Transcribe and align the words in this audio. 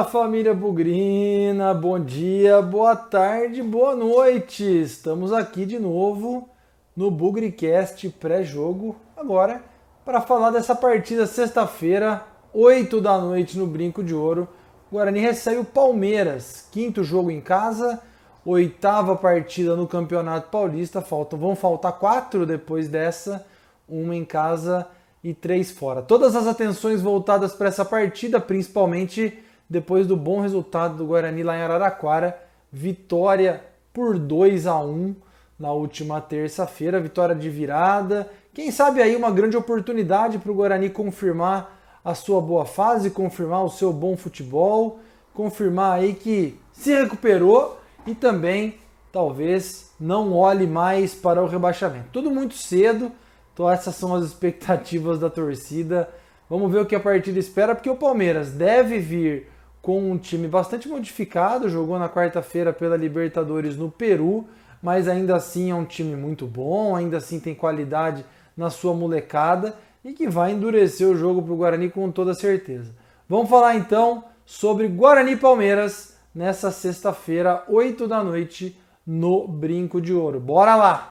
Fala 0.00 0.04
família 0.08 0.54
Bugrina, 0.54 1.74
bom 1.74 2.00
dia, 2.00 2.62
boa 2.62 2.96
tarde, 2.96 3.62
boa 3.62 3.94
noite. 3.94 4.64
Estamos 4.64 5.30
aqui 5.30 5.66
de 5.66 5.78
novo 5.78 6.48
no 6.96 7.10
Bugricast 7.10 8.08
pré-jogo, 8.08 8.96
agora 9.14 9.62
para 10.02 10.22
falar 10.22 10.52
dessa 10.52 10.74
partida 10.74 11.26
sexta-feira, 11.26 12.24
8 12.54 12.98
da 12.98 13.18
noite 13.18 13.58
no 13.58 13.66
Brinco 13.66 14.02
de 14.02 14.14
Ouro. 14.14 14.48
O 14.90 14.94
Guarani 14.94 15.20
recebe 15.20 15.58
o 15.58 15.64
Palmeiras, 15.64 16.66
quinto 16.72 17.04
jogo 17.04 17.30
em 17.30 17.40
casa, 17.40 18.00
oitava 18.42 19.14
partida 19.16 19.76
no 19.76 19.86
Campeonato 19.86 20.48
Paulista. 20.48 21.02
Faltam, 21.02 21.38
vão 21.38 21.54
faltar 21.54 21.92
quatro 21.98 22.46
depois 22.46 22.88
dessa, 22.88 23.46
uma 23.86 24.16
em 24.16 24.24
casa 24.24 24.86
e 25.22 25.34
três 25.34 25.70
fora. 25.70 26.00
Todas 26.00 26.34
as 26.34 26.46
atenções 26.46 27.02
voltadas 27.02 27.52
para 27.52 27.68
essa 27.68 27.84
partida, 27.84 28.40
principalmente 28.40 29.49
depois 29.70 30.04
do 30.04 30.16
bom 30.16 30.40
resultado 30.40 30.96
do 30.96 31.06
Guarani 31.06 31.44
lá 31.44 31.56
em 31.56 31.62
Araraquara, 31.62 32.36
vitória 32.72 33.64
por 33.92 34.18
2 34.18 34.66
a 34.66 34.80
1 34.80 35.14
na 35.56 35.70
última 35.70 36.20
terça-feira, 36.20 36.98
vitória 36.98 37.36
de 37.36 37.48
virada. 37.48 38.28
Quem 38.52 38.72
sabe 38.72 39.00
aí 39.00 39.14
uma 39.14 39.30
grande 39.30 39.56
oportunidade 39.56 40.38
para 40.38 40.50
o 40.50 40.54
Guarani 40.54 40.90
confirmar 40.90 41.78
a 42.04 42.14
sua 42.14 42.40
boa 42.40 42.64
fase, 42.64 43.10
confirmar 43.10 43.64
o 43.64 43.68
seu 43.68 43.92
bom 43.92 44.16
futebol, 44.16 44.98
confirmar 45.32 46.00
aí 46.00 46.14
que 46.14 46.58
se 46.72 46.92
recuperou 46.92 47.78
e 48.06 48.14
também 48.14 48.74
talvez 49.12 49.92
não 50.00 50.32
olhe 50.32 50.66
mais 50.66 51.14
para 51.14 51.42
o 51.42 51.46
rebaixamento. 51.46 52.08
Tudo 52.12 52.30
muito 52.30 52.54
cedo, 52.54 53.12
então 53.54 53.70
essas 53.70 53.94
são 53.94 54.14
as 54.14 54.24
expectativas 54.24 55.20
da 55.20 55.30
torcida. 55.30 56.08
Vamos 56.48 56.72
ver 56.72 56.80
o 56.80 56.86
que 56.86 56.96
a 56.96 57.00
partida 57.00 57.38
espera, 57.38 57.74
porque 57.74 57.90
o 57.90 57.96
Palmeiras 57.96 58.50
deve 58.50 58.98
vir 58.98 59.46
com 59.82 60.10
um 60.10 60.18
time 60.18 60.46
bastante 60.46 60.88
modificado, 60.88 61.68
jogou 61.68 61.98
na 61.98 62.08
quarta-feira 62.08 62.72
pela 62.72 62.96
Libertadores 62.96 63.76
no 63.76 63.90
Peru, 63.90 64.46
mas 64.82 65.08
ainda 65.08 65.36
assim 65.36 65.70
é 65.70 65.74
um 65.74 65.84
time 65.84 66.16
muito 66.16 66.46
bom, 66.46 66.94
ainda 66.94 67.16
assim 67.16 67.40
tem 67.40 67.54
qualidade 67.54 68.24
na 68.56 68.70
sua 68.70 68.94
molecada 68.94 69.74
e 70.04 70.12
que 70.12 70.28
vai 70.28 70.52
endurecer 70.52 71.06
o 71.06 71.16
jogo 71.16 71.42
para 71.42 71.52
o 71.52 71.56
Guarani 71.56 71.90
com 71.90 72.10
toda 72.10 72.34
certeza. 72.34 72.94
Vamos 73.28 73.48
falar 73.48 73.76
então 73.76 74.24
sobre 74.44 74.88
Guarani 74.88 75.36
Palmeiras 75.36 76.16
nessa 76.34 76.70
sexta-feira, 76.70 77.64
8 77.68 78.06
da 78.06 78.22
noite, 78.22 78.78
no 79.06 79.46
Brinco 79.46 80.00
de 80.00 80.12
Ouro. 80.12 80.40
Bora 80.40 80.76
lá! 80.76 81.08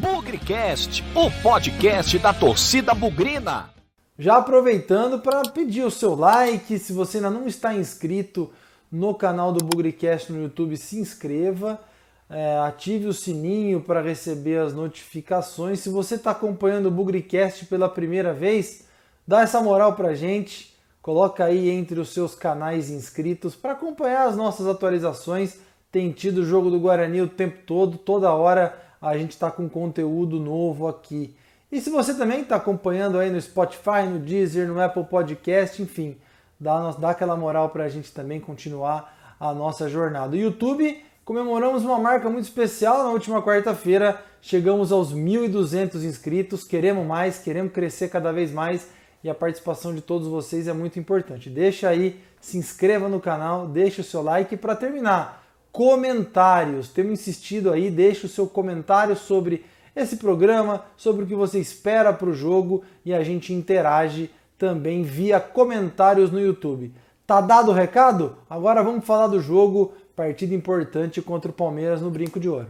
Bugrecast, 0.00 1.04
o 1.14 1.30
podcast 1.42 2.18
da 2.18 2.32
torcida 2.32 2.94
bugrina. 2.94 3.70
Já 4.18 4.36
aproveitando 4.36 5.20
para 5.20 5.42
pedir 5.42 5.84
o 5.84 5.90
seu 5.90 6.14
like, 6.14 6.78
se 6.78 6.92
você 6.92 7.16
ainda 7.16 7.30
não 7.30 7.46
está 7.46 7.74
inscrito 7.74 8.50
no 8.90 9.14
canal 9.14 9.54
do 9.54 9.64
Bugrecast 9.64 10.30
no 10.30 10.42
YouTube, 10.42 10.76
se 10.76 10.98
inscreva, 10.98 11.80
é, 12.28 12.58
ative 12.58 13.06
o 13.06 13.14
sininho 13.14 13.80
para 13.80 14.02
receber 14.02 14.58
as 14.58 14.74
notificações. 14.74 15.80
Se 15.80 15.88
você 15.88 16.16
está 16.16 16.32
acompanhando 16.32 16.86
o 16.86 16.90
Bugrecast 16.90 17.64
pela 17.64 17.88
primeira 17.88 18.34
vez, 18.34 18.84
dá 19.26 19.40
essa 19.40 19.62
moral 19.62 19.94
para 19.94 20.14
gente, 20.14 20.76
coloca 21.00 21.46
aí 21.46 21.70
entre 21.70 21.98
os 21.98 22.10
seus 22.10 22.34
canais 22.34 22.90
inscritos 22.90 23.56
para 23.56 23.72
acompanhar 23.72 24.28
as 24.28 24.36
nossas 24.36 24.66
atualizações. 24.66 25.56
Tem 25.90 26.12
tido 26.12 26.42
o 26.42 26.46
jogo 26.46 26.70
do 26.70 26.78
Guarani 26.78 27.22
o 27.22 27.28
tempo 27.28 27.60
todo, 27.66 27.96
toda 27.96 28.30
hora 28.30 28.78
a 29.00 29.16
gente 29.16 29.30
está 29.30 29.50
com 29.50 29.70
conteúdo 29.70 30.38
novo 30.38 30.86
aqui. 30.86 31.34
E 31.72 31.80
se 31.80 31.88
você 31.88 32.12
também 32.12 32.42
está 32.42 32.56
acompanhando 32.56 33.18
aí 33.18 33.30
no 33.30 33.40
Spotify, 33.40 34.02
no 34.06 34.18
Deezer, 34.18 34.68
no 34.68 34.78
Apple 34.78 35.04
Podcast, 35.04 35.80
enfim, 35.80 36.18
dá, 36.60 36.90
dá 36.90 37.10
aquela 37.10 37.34
moral 37.34 37.70
para 37.70 37.84
a 37.84 37.88
gente 37.88 38.12
também 38.12 38.38
continuar 38.38 39.36
a 39.40 39.54
nossa 39.54 39.88
jornada. 39.88 40.36
YouTube, 40.36 41.02
comemoramos 41.24 41.82
uma 41.82 41.98
marca 41.98 42.28
muito 42.28 42.44
especial 42.44 43.02
na 43.02 43.08
última 43.08 43.42
quarta-feira, 43.42 44.22
chegamos 44.42 44.92
aos 44.92 45.14
1.200 45.14 46.04
inscritos, 46.04 46.62
queremos 46.62 47.06
mais, 47.06 47.38
queremos 47.38 47.72
crescer 47.72 48.10
cada 48.10 48.30
vez 48.34 48.52
mais 48.52 48.90
e 49.24 49.30
a 49.30 49.34
participação 49.34 49.94
de 49.94 50.02
todos 50.02 50.28
vocês 50.28 50.68
é 50.68 50.74
muito 50.74 50.98
importante. 50.98 51.48
Deixa 51.48 51.88
aí, 51.88 52.20
se 52.38 52.58
inscreva 52.58 53.08
no 53.08 53.18
canal, 53.18 53.66
deixa 53.66 54.02
o 54.02 54.04
seu 54.04 54.20
like 54.20 54.58
para 54.58 54.76
terminar 54.76 55.42
comentários. 55.72 56.90
Temos 56.90 57.12
insistido 57.12 57.72
aí, 57.72 57.90
deixe 57.90 58.26
o 58.26 58.28
seu 58.28 58.46
comentário 58.46 59.16
sobre 59.16 59.64
esse 59.94 60.16
programa, 60.16 60.84
sobre 60.96 61.24
o 61.24 61.26
que 61.26 61.34
você 61.34 61.58
espera 61.58 62.12
para 62.12 62.28
o 62.28 62.34
jogo 62.34 62.82
e 63.04 63.12
a 63.12 63.22
gente 63.22 63.52
interage 63.52 64.30
também 64.58 65.02
via 65.02 65.38
comentários 65.38 66.30
no 66.30 66.40
YouTube. 66.40 66.94
Tá 67.26 67.40
dado 67.40 67.70
o 67.70 67.74
recado? 67.74 68.36
Agora 68.48 68.82
vamos 68.82 69.04
falar 69.04 69.26
do 69.26 69.40
jogo, 69.40 69.92
partida 70.14 70.54
importante 70.54 71.20
contra 71.20 71.50
o 71.50 71.54
Palmeiras 71.54 72.00
no 72.00 72.10
Brinco 72.10 72.40
de 72.40 72.48
Ouro. 72.48 72.68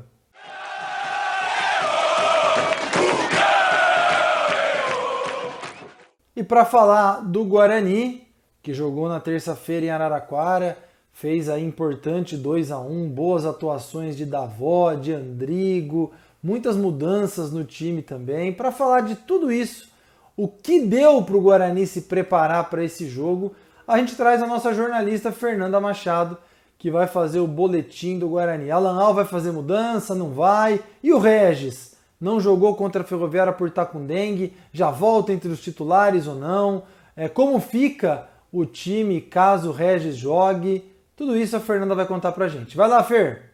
E 6.35 6.43
para 6.43 6.65
falar 6.65 7.21
do 7.21 7.45
Guarani, 7.45 8.27
que 8.63 8.73
jogou 8.73 9.09
na 9.09 9.21
terça-feira 9.21 9.87
em 9.87 9.91
Araraquara, 9.91 10.79
fez 11.13 11.49
a 11.49 11.59
importante 11.61 12.37
2 12.37 12.73
a 12.73 12.81
1 12.81 13.11
boas 13.11 13.45
atuações 13.45 14.17
de 14.17 14.25
Davó, 14.25 14.95
de 14.95 15.13
Andrigo, 15.13 16.11
muitas 16.43 16.77
mudanças 16.77 17.53
no 17.53 17.65
time 17.65 18.03
também. 18.03 18.53
Para 18.53 18.73
falar 18.73 19.03
de 19.03 19.15
tudo 19.15 19.53
isso, 19.53 19.91
o 20.37 20.49
que 20.49 20.81
deu 20.81 21.23
para 21.23 21.37
o 21.37 21.41
Guarani 21.41 21.87
se 21.87 22.03
preparar 22.03 22.69
para 22.69 22.83
esse 22.85 23.09
jogo, 23.09 23.55
a 23.87 23.99
gente 23.99 24.17
traz 24.17 24.43
a 24.43 24.47
nossa 24.47 24.75
jornalista 24.75 25.31
Fernanda 25.31 25.81
Machado, 25.81 26.37
que 26.79 26.91
vai 26.91 27.07
fazer 27.07 27.39
o 27.39 27.47
boletim 27.47 28.19
do 28.19 28.29
Guarani. 28.29 28.71
Alan 28.71 29.01
Al 29.01 29.15
vai 29.15 29.25
fazer 29.25 29.53
mudança, 29.53 30.15
não 30.15 30.31
vai? 30.31 30.83
E 31.03 31.13
o 31.13 31.19
Regis? 31.19 31.93
Não 32.21 32.41
jogou 32.41 32.75
contra 32.75 33.03
a 33.03 33.05
Ferroviária 33.05 33.53
por 33.53 33.69
estar 33.69 33.87
com 33.87 34.05
dengue? 34.05 34.53
Já 34.73 34.91
volta 34.91 35.33
entre 35.33 35.51
os 35.51 35.61
titulares 35.61 36.27
ou 36.27 36.35
não? 36.35 36.85
É, 37.17 37.29
como 37.29 37.61
fica 37.61 38.29
o 38.51 38.65
time 38.65 39.21
caso 39.21 39.71
o 39.71 39.73
Regis 39.73 40.17
jogue? 40.17 40.85
Tudo 41.17 41.37
isso 41.37 41.57
a 41.57 41.61
Fernanda 41.61 41.95
vai 41.95 42.07
contar 42.07 42.33
pra 42.33 42.49
gente. 42.49 42.77
Vai 42.77 42.89
lá, 42.89 43.03
Fer! 43.03 43.53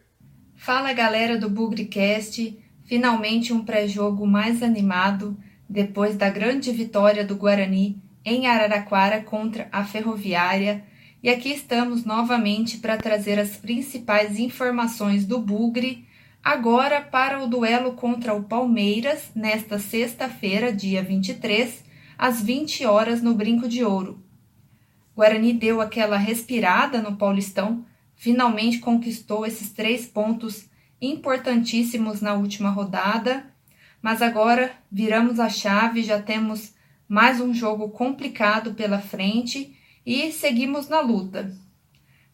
Fala 0.55 0.93
galera 0.93 1.37
do 1.37 1.49
Bugrecast, 1.49 2.57
finalmente 2.89 3.53
um 3.53 3.63
pré-jogo 3.63 4.25
mais 4.25 4.63
animado 4.63 5.37
depois 5.69 6.17
da 6.17 6.27
grande 6.27 6.71
vitória 6.71 7.23
do 7.23 7.35
Guarani 7.35 8.01
em 8.25 8.47
Araraquara 8.47 9.21
contra 9.21 9.69
a 9.71 9.85
Ferroviária. 9.85 10.83
E 11.21 11.29
aqui 11.29 11.49
estamos 11.49 12.03
novamente 12.03 12.79
para 12.79 12.97
trazer 12.97 13.37
as 13.37 13.55
principais 13.55 14.39
informações 14.39 15.23
do 15.23 15.37
Bugre, 15.37 16.03
agora 16.43 16.99
para 16.99 17.43
o 17.43 17.47
duelo 17.47 17.91
contra 17.91 18.33
o 18.33 18.41
Palmeiras, 18.41 19.29
nesta 19.35 19.77
sexta-feira, 19.77 20.73
dia 20.73 21.03
23, 21.03 21.83
às 22.17 22.41
20 22.41 22.87
horas 22.87 23.21
no 23.21 23.35
Brinco 23.35 23.69
de 23.69 23.83
Ouro. 23.83 24.19
Guarani 25.15 25.53
deu 25.53 25.79
aquela 25.79 26.17
respirada 26.17 27.03
no 27.03 27.17
Paulistão, 27.17 27.85
finalmente 28.15 28.79
conquistou 28.79 29.45
esses 29.45 29.71
três 29.71 30.07
pontos 30.07 30.68
importantíssimos 31.01 32.21
na 32.21 32.33
última 32.33 32.69
rodada, 32.69 33.45
mas 34.01 34.21
agora 34.21 34.71
viramos 34.91 35.39
a 35.39 35.49
chave, 35.49 36.03
já 36.03 36.21
temos 36.21 36.73
mais 37.07 37.41
um 37.41 37.53
jogo 37.53 37.89
complicado 37.89 38.73
pela 38.73 38.99
frente 38.99 39.75
e 40.05 40.31
seguimos 40.31 40.87
na 40.87 40.99
luta. 41.01 41.51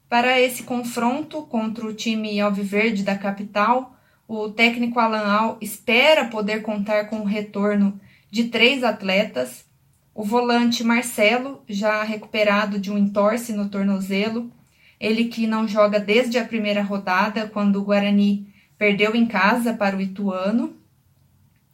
Para 0.10 0.40
esse 0.40 0.64
confronto 0.64 1.44
contra 1.44 1.86
o 1.86 1.94
time 1.94 2.40
Alviverde 2.40 3.04
da 3.04 3.18
capital, 3.18 3.98
o 4.28 4.50
técnico 4.50 5.00
Alan 5.00 5.26
Al 5.26 5.58
espera 5.62 6.26
poder 6.26 6.62
contar 6.62 7.06
com 7.06 7.18
o 7.18 7.26
retorno 7.26 8.00
de 8.30 8.46
três 8.46 8.84
atletas, 8.84 9.66
o 10.14 10.24
volante 10.24 10.84
Marcelo, 10.84 11.64
já 11.68 12.04
recuperado 12.04 12.80
de 12.80 12.92
um 12.92 12.98
entorse 12.98 13.54
no 13.54 13.70
tornozelo, 13.70 14.52
ele 15.00 15.26
que 15.26 15.46
não 15.46 15.68
joga 15.68 16.00
desde 16.00 16.38
a 16.38 16.46
primeira 16.46 16.82
rodada, 16.82 17.48
quando 17.48 17.78
o 17.78 17.84
Guarani 17.84 18.48
perdeu 18.78 19.16
em 19.16 19.26
casa 19.26 19.74
para 19.74 19.96
o 19.96 20.02
Ituano. 20.02 20.76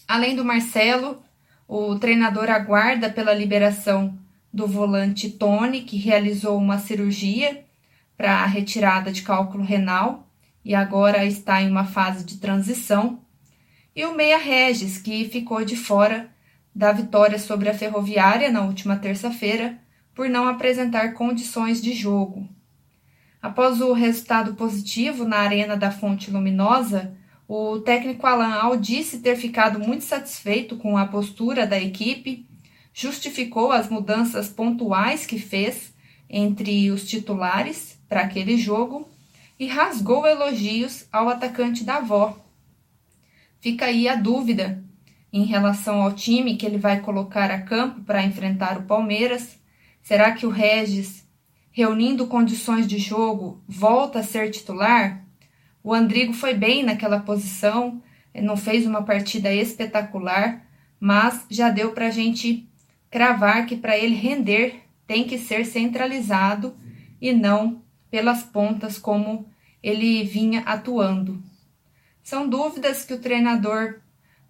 Além 0.08 0.36
do 0.36 0.46
Marcelo, 0.46 1.24
o 1.68 1.96
treinador 1.98 2.50
aguarda 2.50 3.10
pela 3.10 3.34
liberação 3.34 4.18
do 4.54 4.68
volante 4.68 5.30
Tony, 5.30 5.82
que 5.82 5.98
realizou 5.98 6.58
uma 6.58 6.78
cirurgia 6.78 7.64
para 8.18 8.40
a 8.40 8.46
retirada 8.46 9.12
de 9.12 9.22
cálculo 9.22 9.64
renal 9.64 10.28
e 10.64 10.76
agora 10.76 11.26
está 11.26 11.62
em 11.62 11.70
uma 11.70 11.86
fase 11.86 12.24
de 12.24 12.38
transição. 12.38 13.20
E 13.96 14.06
o 14.06 14.16
Meia 14.16 14.38
Regis, 14.38 14.98
que 14.98 15.28
ficou 15.30 15.66
de 15.66 15.76
fora 15.76 16.30
da 16.74 16.92
vitória 16.92 17.40
sobre 17.40 17.70
a 17.70 17.74
Ferroviária 17.74 18.52
na 18.52 18.62
última 18.62 18.96
terça-feira 18.96 19.78
por 20.14 20.30
não 20.30 20.48
apresentar 20.48 21.14
condições 21.14 21.82
de 21.82 21.94
jogo. 21.94 22.48
Após 23.42 23.82
o 23.82 23.94
resultado 23.94 24.54
positivo 24.54 25.26
na 25.26 25.38
Arena 25.38 25.76
da 25.76 25.90
Fonte 25.90 26.30
Luminosa, 26.30 27.18
o 27.48 27.80
técnico 27.80 28.28
Alan 28.28 28.54
Al 28.54 28.78
disse 28.78 29.20
ter 29.20 29.36
ficado 29.36 29.80
muito 29.80 30.04
satisfeito 30.04 30.78
com 30.78 30.98
a 30.98 31.08
postura 31.08 31.66
da 31.66 31.80
equipe, 31.80 32.46
justificou 32.94 33.72
as 33.72 33.90
mudanças 33.90 34.48
pontuais 34.48 35.26
que 35.26 35.40
fez 35.40 35.94
entre 36.30 36.92
os 36.92 37.08
titulares, 37.10 38.00
para 38.08 38.22
aquele 38.22 38.58
jogo 38.58 39.10
e 39.58 39.68
rasgou 39.68 40.28
elogios 40.28 41.06
ao 41.12 41.30
atacante 41.30 41.84
da 41.84 41.98
avó. 41.98 42.38
Fica 43.62 43.86
aí 43.86 44.08
a 44.10 44.16
dúvida 44.16 44.84
em 45.32 45.46
relação 45.46 46.02
ao 46.02 46.12
time 46.12 46.58
que 46.58 46.66
ele 46.66 46.78
vai 46.78 47.00
colocar 47.00 47.50
a 47.50 47.62
campo 47.62 48.02
para 48.02 48.24
enfrentar 48.24 48.78
o 48.78 48.84
Palmeiras. 48.84 49.58
Será 50.02 50.34
que 50.34 50.46
o 50.46 50.50
Regis, 50.50 51.26
reunindo 51.72 52.28
condições 52.28 52.88
de 52.88 52.98
jogo, 52.98 53.64
volta 53.68 54.20
a 54.20 54.24
ser 54.24 54.52
titular? 54.52 55.26
O 55.84 55.94
Andrigo 55.94 56.34
foi 56.34 56.54
bem 56.54 56.84
naquela 56.84 57.20
posição, 57.20 58.02
não 58.36 58.56
fez 58.56 58.86
uma 58.86 59.04
partida 59.04 59.52
espetacular, 59.54 60.66
mas 61.00 61.46
já 61.50 61.70
deu 61.70 61.92
para 61.92 62.08
a 62.08 62.12
gente 62.12 62.70
cravar 63.10 63.66
que 63.66 63.76
para 63.76 63.98
ele 63.98 64.16
render 64.16 64.84
tem 65.08 65.26
que 65.26 65.38
ser 65.38 65.66
centralizado 65.66 66.76
e 67.20 67.34
não 67.34 67.82
pelas 68.10 68.44
pontas 68.44 68.98
como 68.98 69.50
ele 69.82 70.24
vinha 70.24 70.62
atuando. 70.62 71.42
São 72.22 72.48
dúvidas 72.48 73.04
que 73.04 73.14
o 73.14 73.20
treinador 73.20 74.00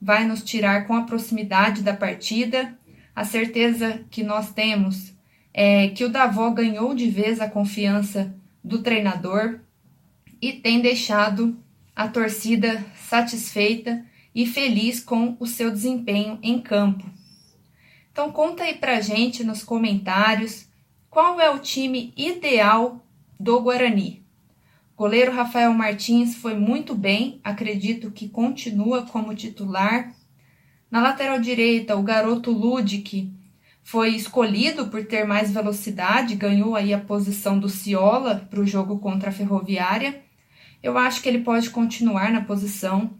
vai 0.02 0.26
nos 0.26 0.44
tirar 0.44 0.88
com 0.88 0.96
a 0.96 1.04
proximidade 1.04 1.82
da 1.82 1.94
partida. 1.94 2.78
A 3.16 3.24
certeza 3.24 4.04
que 4.10 4.24
nós 4.24 4.52
temos 4.52 5.11
é 5.54 5.90
que 5.90 6.06
o 6.06 6.10
Davó 6.10 6.50
ganhou 6.52 6.94
de 6.94 7.10
vez 7.10 7.40
a 7.40 7.50
confiança 7.50 8.34
do 8.64 8.82
treinador 8.82 9.60
e 10.42 10.54
tem 10.54 10.82
deixado 10.82 11.58
a 11.96 12.08
torcida 12.08 12.84
satisfeita 12.96 14.06
e 14.34 14.46
feliz 14.46 15.00
com 15.00 15.36
o 15.40 15.46
seu 15.46 15.70
desempenho 15.70 16.40
em 16.42 16.60
campo. 16.62 17.06
Então 18.12 18.32
conta 18.32 18.64
aí 18.64 18.76
pra 18.76 19.02
gente 19.02 19.44
nos 19.44 19.64
comentários 19.64 20.68
qual 21.10 21.40
é 21.40 21.50
o 21.50 21.60
time 21.60 22.14
ideal 22.16 23.06
do 23.40 23.60
Guarani. 23.60 24.22
Goleiro 24.96 25.34
Rafael 25.34 25.74
Martins 25.74 26.36
foi 26.36 26.54
muito 26.54 26.94
bem, 26.94 27.40
acredito 27.44 28.12
que 28.12 28.30
continua 28.30 29.06
como 29.08 29.36
titular. 29.36 30.14
Na 30.90 31.02
lateral 31.02 31.40
direita, 31.40 31.96
o 31.96 32.04
garoto 32.04 32.52
Ludic 32.52 33.32
foi 33.84 34.10
escolhido 34.10 34.88
por 34.88 35.06
ter 35.06 35.26
mais 35.26 35.52
velocidade, 35.52 36.36
ganhou 36.36 36.76
aí 36.76 36.94
a 36.94 37.00
posição 37.00 37.60
do 37.60 37.70
Ciola 37.70 38.48
para 38.50 38.60
o 38.60 38.68
jogo 38.68 39.00
contra 39.00 39.30
a 39.30 39.34
Ferroviária. 39.34 40.22
Eu 40.82 40.98
acho 40.98 41.22
que 41.22 41.30
ele 41.30 41.40
pode 41.40 41.70
continuar 41.70 42.32
na 42.32 42.42
posição. 42.42 43.12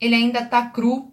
Ele 0.00 0.14
ainda 0.14 0.40
está 0.40 0.66
cru, 0.66 1.12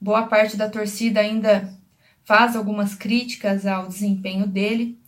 boa 0.00 0.26
parte 0.26 0.56
da 0.56 0.68
torcida 0.68 1.20
ainda 1.20 1.76
faz 2.24 2.56
algumas 2.56 2.94
críticas 2.94 3.66
ao 3.66 3.86
desempenho 3.86 4.46
dele, 4.46 4.98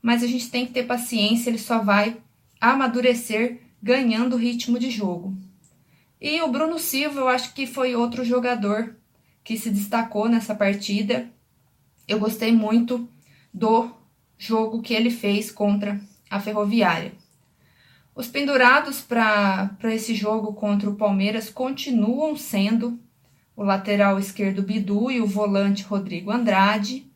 mas 0.00 0.22
a 0.22 0.26
gente 0.26 0.50
tem 0.50 0.66
que 0.66 0.72
ter 0.72 0.84
paciência, 0.84 1.50
ele 1.50 1.58
só 1.58 1.78
vai 1.78 2.16
amadurecer 2.60 3.60
ganhando 3.82 4.36
ritmo 4.36 4.78
de 4.78 4.90
jogo. 4.90 5.36
E 6.20 6.40
o 6.40 6.48
Bruno 6.48 6.78
Silva, 6.78 7.20
eu 7.20 7.28
acho 7.28 7.52
que 7.52 7.66
foi 7.66 7.94
outro 7.94 8.24
jogador 8.24 8.96
que 9.42 9.58
se 9.58 9.70
destacou 9.70 10.28
nessa 10.28 10.54
partida. 10.54 11.28
Eu 12.12 12.18
gostei 12.18 12.52
muito 12.52 13.08
do 13.54 13.90
jogo 14.36 14.82
que 14.82 14.92
ele 14.92 15.10
fez 15.10 15.50
contra 15.50 15.98
a 16.28 16.38
Ferroviária. 16.38 17.12
Os 18.14 18.26
pendurados 18.26 19.00
para 19.00 19.70
esse 19.84 20.14
jogo 20.14 20.52
contra 20.52 20.90
o 20.90 20.94
Palmeiras 20.94 21.48
continuam 21.48 22.36
sendo 22.36 23.00
o 23.56 23.62
lateral 23.62 24.18
esquerdo 24.18 24.62
Bidu 24.62 25.10
e 25.10 25.22
o 25.22 25.26
volante 25.26 25.84
Rodrigo 25.84 26.30
Andrade. 26.30 27.10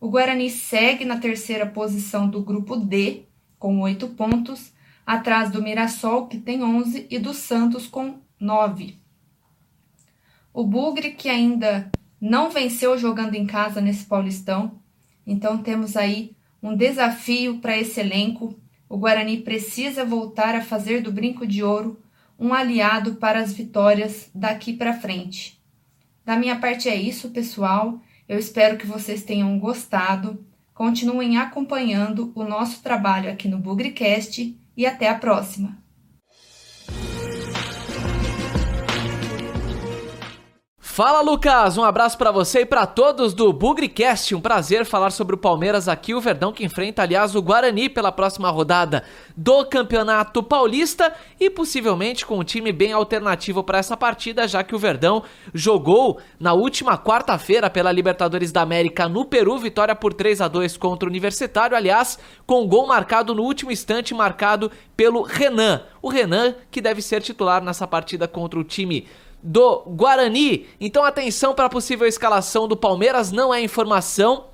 O 0.00 0.08
Guarani 0.08 0.50
segue 0.50 1.04
na 1.04 1.20
terceira 1.20 1.64
posição 1.64 2.28
do 2.28 2.42
grupo 2.42 2.74
D, 2.74 3.22
com 3.60 3.80
oito 3.82 4.08
pontos, 4.08 4.72
atrás 5.06 5.52
do 5.52 5.62
Mirassol, 5.62 6.26
que 6.26 6.38
tem 6.38 6.64
11, 6.64 7.06
e 7.08 7.16
do 7.20 7.32
Santos, 7.32 7.86
com 7.86 8.18
9. 8.40 8.98
O 10.52 10.64
Bugre, 10.64 11.12
que 11.12 11.28
ainda 11.28 11.92
não 12.22 12.50
venceu 12.50 12.96
jogando 12.96 13.34
em 13.34 13.44
casa 13.44 13.80
nesse 13.80 14.04
Paulistão, 14.04 14.78
então 15.26 15.58
temos 15.58 15.96
aí 15.96 16.36
um 16.62 16.76
desafio 16.76 17.58
para 17.58 17.76
esse 17.76 17.98
elenco. 17.98 18.56
O 18.88 18.96
Guarani 18.96 19.38
precisa 19.38 20.04
voltar 20.04 20.54
a 20.54 20.62
fazer 20.62 21.02
do 21.02 21.10
Brinco 21.10 21.44
de 21.44 21.64
Ouro 21.64 22.00
um 22.38 22.54
aliado 22.54 23.16
para 23.16 23.40
as 23.40 23.52
vitórias 23.52 24.30
daqui 24.32 24.72
para 24.72 25.00
frente. 25.00 25.60
Da 26.24 26.36
minha 26.36 26.60
parte 26.60 26.88
é 26.88 26.94
isso, 26.94 27.30
pessoal. 27.30 28.00
Eu 28.28 28.38
espero 28.38 28.78
que 28.78 28.86
vocês 28.86 29.24
tenham 29.24 29.58
gostado. 29.58 30.46
Continuem 30.72 31.38
acompanhando 31.38 32.30
o 32.36 32.44
nosso 32.44 32.82
trabalho 32.82 33.32
aqui 33.32 33.48
no 33.48 33.58
Bugrecast 33.58 34.56
e 34.76 34.86
até 34.86 35.08
a 35.08 35.16
próxima! 35.16 35.81
Fala 40.92 41.22
Lucas, 41.22 41.78
um 41.78 41.84
abraço 41.84 42.18
para 42.18 42.30
você 42.30 42.60
e 42.60 42.66
para 42.66 42.84
todos 42.86 43.32
do 43.32 43.50
Bugricast. 43.50 44.34
Um 44.34 44.42
prazer 44.42 44.84
falar 44.84 45.10
sobre 45.10 45.34
o 45.34 45.38
Palmeiras 45.38 45.88
aqui, 45.88 46.14
o 46.14 46.20
Verdão 46.20 46.52
que 46.52 46.66
enfrenta, 46.66 47.00
aliás, 47.00 47.34
o 47.34 47.40
Guarani 47.40 47.88
pela 47.88 48.12
próxima 48.12 48.50
rodada 48.50 49.02
do 49.34 49.64
Campeonato 49.64 50.42
Paulista 50.42 51.14
e 51.40 51.48
possivelmente 51.48 52.26
com 52.26 52.38
um 52.38 52.44
time 52.44 52.70
bem 52.72 52.92
alternativo 52.92 53.64
para 53.64 53.78
essa 53.78 53.96
partida, 53.96 54.46
já 54.46 54.62
que 54.62 54.74
o 54.74 54.78
Verdão 54.78 55.22
jogou 55.54 56.20
na 56.38 56.52
última 56.52 56.98
quarta-feira 56.98 57.70
pela 57.70 57.90
Libertadores 57.90 58.52
da 58.52 58.60
América 58.60 59.08
no 59.08 59.24
Peru, 59.24 59.56
vitória 59.56 59.94
por 59.96 60.12
3 60.12 60.42
a 60.42 60.48
2 60.48 60.76
contra 60.76 61.08
o 61.08 61.10
Universitário, 61.10 61.74
aliás, 61.74 62.18
com 62.46 62.68
gol 62.68 62.86
marcado 62.86 63.34
no 63.34 63.44
último 63.44 63.72
instante, 63.72 64.12
marcado 64.12 64.70
pelo 64.94 65.22
Renan. 65.22 65.84
O 66.02 66.10
Renan 66.10 66.54
que 66.70 66.82
deve 66.82 67.00
ser 67.00 67.22
titular 67.22 67.64
nessa 67.64 67.86
partida 67.86 68.28
contra 68.28 68.60
o 68.60 68.64
time 68.64 69.08
do 69.42 69.82
Guarani. 69.86 70.66
Então 70.80 71.04
atenção 71.04 71.54
para 71.54 71.66
a 71.66 71.70
possível 71.70 72.06
escalação 72.06 72.68
do 72.68 72.76
Palmeiras, 72.76 73.32
não 73.32 73.52
é 73.52 73.60
informação, 73.60 74.44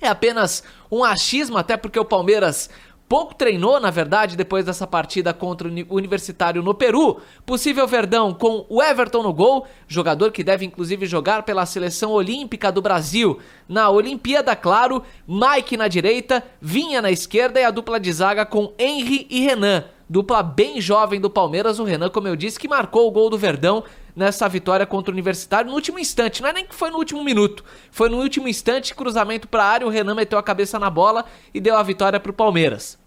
é 0.00 0.08
apenas 0.08 0.62
um 0.90 1.04
achismo, 1.04 1.58
até 1.58 1.76
porque 1.76 1.98
o 1.98 2.04
Palmeiras 2.04 2.70
pouco 3.10 3.34
treinou, 3.34 3.80
na 3.80 3.90
verdade, 3.90 4.36
depois 4.36 4.64
dessa 4.64 4.86
partida 4.86 5.34
contra 5.34 5.68
o 5.68 5.96
Universitário 5.96 6.62
no 6.62 6.72
Peru. 6.72 7.20
Possível 7.44 7.84
Verdão 7.84 8.32
com 8.32 8.64
o 8.68 8.80
Everton 8.80 9.24
no 9.24 9.32
gol, 9.32 9.66
jogador 9.88 10.30
que 10.30 10.44
deve 10.44 10.64
inclusive 10.64 11.06
jogar 11.06 11.42
pela 11.42 11.66
seleção 11.66 12.12
olímpica 12.12 12.70
do 12.70 12.80
Brasil 12.80 13.40
na 13.68 13.90
Olimpíada, 13.90 14.54
claro. 14.54 15.02
Mike 15.26 15.76
na 15.76 15.88
direita, 15.88 16.44
Vinha 16.60 17.02
na 17.02 17.10
esquerda 17.10 17.60
e 17.60 17.64
a 17.64 17.72
dupla 17.72 17.98
de 17.98 18.12
zaga 18.12 18.46
com 18.46 18.72
Henry 18.78 19.26
e 19.28 19.40
Renan. 19.40 19.84
Dupla 20.08 20.40
bem 20.40 20.80
jovem 20.80 21.20
do 21.20 21.28
Palmeiras, 21.28 21.80
o 21.80 21.84
Renan, 21.84 22.10
como 22.10 22.28
eu 22.28 22.36
disse, 22.36 22.60
que 22.60 22.68
marcou 22.68 23.08
o 23.08 23.10
gol 23.10 23.28
do 23.28 23.38
Verdão 23.38 23.82
nessa 24.14 24.48
vitória 24.48 24.86
contra 24.86 25.10
o 25.10 25.14
Universitário 25.14 25.70
no 25.70 25.76
último 25.76 25.98
instante. 25.98 26.42
Não 26.42 26.48
é 26.48 26.52
nem 26.52 26.66
que 26.66 26.74
foi 26.74 26.90
no 26.90 26.98
último 26.98 27.22
minuto, 27.24 27.64
foi 27.90 28.08
no 28.08 28.18
último 28.18 28.48
instante, 28.48 28.94
cruzamento 28.94 29.48
para 29.48 29.64
a 29.64 29.68
área, 29.68 29.86
o 29.86 29.90
Renan 29.90 30.14
meteu 30.14 30.38
a 30.38 30.42
cabeça 30.42 30.78
na 30.78 30.90
bola 30.90 31.24
e 31.52 31.60
deu 31.60 31.76
a 31.76 31.82
vitória 31.82 32.20
para 32.20 32.30
o 32.30 32.34
Palmeiras. 32.34 33.00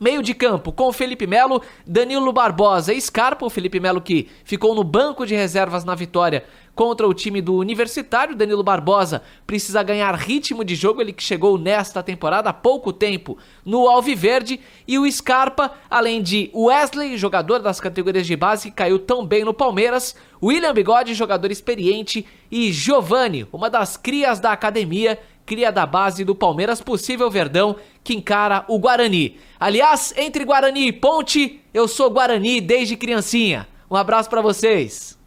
Meio 0.00 0.24
de 0.24 0.34
campo 0.34 0.72
com 0.72 0.92
Felipe 0.92 1.24
Melo, 1.24 1.62
Danilo 1.86 2.32
Barbosa 2.32 2.92
e 2.92 3.00
Scarpa. 3.00 3.46
O 3.46 3.50
Felipe 3.50 3.78
Melo 3.78 4.00
que 4.00 4.28
ficou 4.44 4.74
no 4.74 4.82
banco 4.82 5.24
de 5.24 5.36
reservas 5.36 5.84
na 5.84 5.94
vitória 5.94 6.44
contra 6.74 7.06
o 7.06 7.14
time 7.14 7.40
do 7.40 7.54
Universitário. 7.54 8.34
Danilo 8.34 8.64
Barbosa 8.64 9.22
precisa 9.46 9.84
ganhar 9.84 10.12
ritmo 10.16 10.64
de 10.64 10.74
jogo, 10.74 11.00
ele 11.00 11.12
que 11.12 11.22
chegou 11.22 11.56
nesta 11.56 12.02
temporada 12.02 12.50
há 12.50 12.52
pouco 12.52 12.92
tempo 12.92 13.38
no 13.64 13.88
Alviverde. 13.88 14.58
E 14.86 14.98
o 14.98 15.10
Scarpa, 15.10 15.70
além 15.88 16.20
de 16.20 16.50
Wesley, 16.52 17.16
jogador 17.16 17.60
das 17.60 17.80
categorias 17.80 18.26
de 18.26 18.34
base 18.34 18.70
que 18.70 18.76
caiu 18.76 18.98
tão 18.98 19.24
bem 19.24 19.44
no 19.44 19.54
Palmeiras, 19.54 20.16
William 20.44 20.74
Bigode, 20.74 21.14
jogador 21.14 21.50
experiente, 21.50 22.26
e 22.50 22.70
Giovani, 22.70 23.48
uma 23.50 23.70
das 23.70 23.96
crias 23.96 24.38
da 24.38 24.52
academia, 24.52 25.18
cria 25.46 25.72
da 25.72 25.86
base 25.86 26.22
do 26.22 26.34
Palmeiras, 26.34 26.82
possível 26.82 27.30
Verdão 27.30 27.76
que 28.02 28.14
encara 28.14 28.62
o 28.68 28.78
Guarani. 28.78 29.38
Aliás, 29.58 30.12
entre 30.18 30.44
Guarani 30.44 30.88
e 30.88 30.92
Ponte, 30.92 31.62
eu 31.72 31.88
sou 31.88 32.10
Guarani 32.10 32.60
desde 32.60 32.94
criancinha. 32.94 33.66
Um 33.90 33.96
abraço 33.96 34.28
para 34.28 34.42
vocês. 34.42 35.18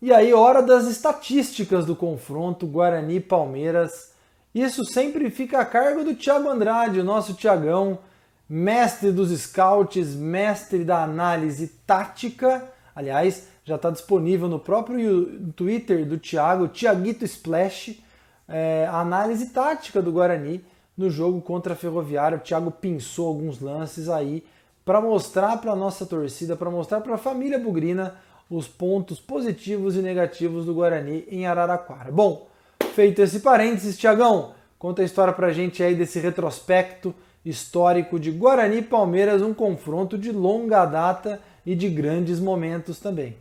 E 0.00 0.10
aí, 0.10 0.32
hora 0.32 0.62
das 0.62 0.86
estatísticas 0.86 1.84
do 1.84 1.94
confronto 1.94 2.66
Guarani-Palmeiras. 2.66 4.14
Isso 4.54 4.86
sempre 4.86 5.28
fica 5.28 5.58
a 5.58 5.66
cargo 5.66 6.02
do 6.02 6.14
Thiago 6.14 6.48
Andrade, 6.48 7.00
o 7.00 7.04
nosso 7.04 7.34
Tiagão, 7.34 7.98
mestre 8.48 9.10
dos 9.10 9.30
scouts, 9.30 10.14
mestre 10.14 10.84
da 10.84 11.02
análise 11.02 11.68
tática. 11.86 12.70
Aliás, 12.94 13.48
já 13.64 13.76
está 13.76 13.90
disponível 13.90 14.48
no 14.48 14.58
próprio 14.58 15.52
Twitter 15.52 16.06
do 16.06 16.18
Thiago, 16.18 16.68
Thiaguito 16.68 17.24
Splash, 17.24 18.00
é, 18.48 18.86
a 18.88 19.00
análise 19.00 19.50
tática 19.50 20.00
do 20.00 20.12
Guarani 20.12 20.64
no 20.96 21.10
jogo 21.10 21.40
contra 21.40 21.72
a 21.72 21.76
Ferroviária. 21.76 22.38
O 22.38 22.40
Thiago 22.40 22.70
pensou 22.70 23.28
alguns 23.28 23.60
lances 23.60 24.08
aí 24.08 24.44
para 24.84 25.00
mostrar 25.00 25.60
para 25.60 25.72
a 25.72 25.76
nossa 25.76 26.06
torcida, 26.06 26.56
para 26.56 26.70
mostrar 26.70 27.00
para 27.00 27.14
a 27.14 27.18
família 27.18 27.58
bugrina 27.58 28.14
os 28.48 28.68
pontos 28.68 29.18
positivos 29.18 29.96
e 29.96 29.98
negativos 29.98 30.64
do 30.64 30.74
Guarani 30.74 31.24
em 31.28 31.46
Araraquara. 31.46 32.12
Bom, 32.12 32.46
feito 32.94 33.20
esse 33.20 33.40
parênteses, 33.40 33.98
Tiagão, 33.98 34.54
Conta 34.78 35.02
a 35.02 35.04
história 35.04 35.32
pra 35.32 35.52
gente 35.52 35.82
aí 35.82 35.94
desse 35.94 36.18
retrospecto 36.18 37.14
histórico 37.46 38.18
de 38.18 38.32
Guarani 38.32 38.78
e 38.78 38.82
Palmeiras, 38.82 39.40
um 39.40 39.54
confronto 39.54 40.18
de 40.18 40.32
longa 40.32 40.84
data 40.84 41.40
e 41.64 41.76
de 41.76 41.88
grandes 41.88 42.40
momentos 42.40 42.98
também. 42.98 43.36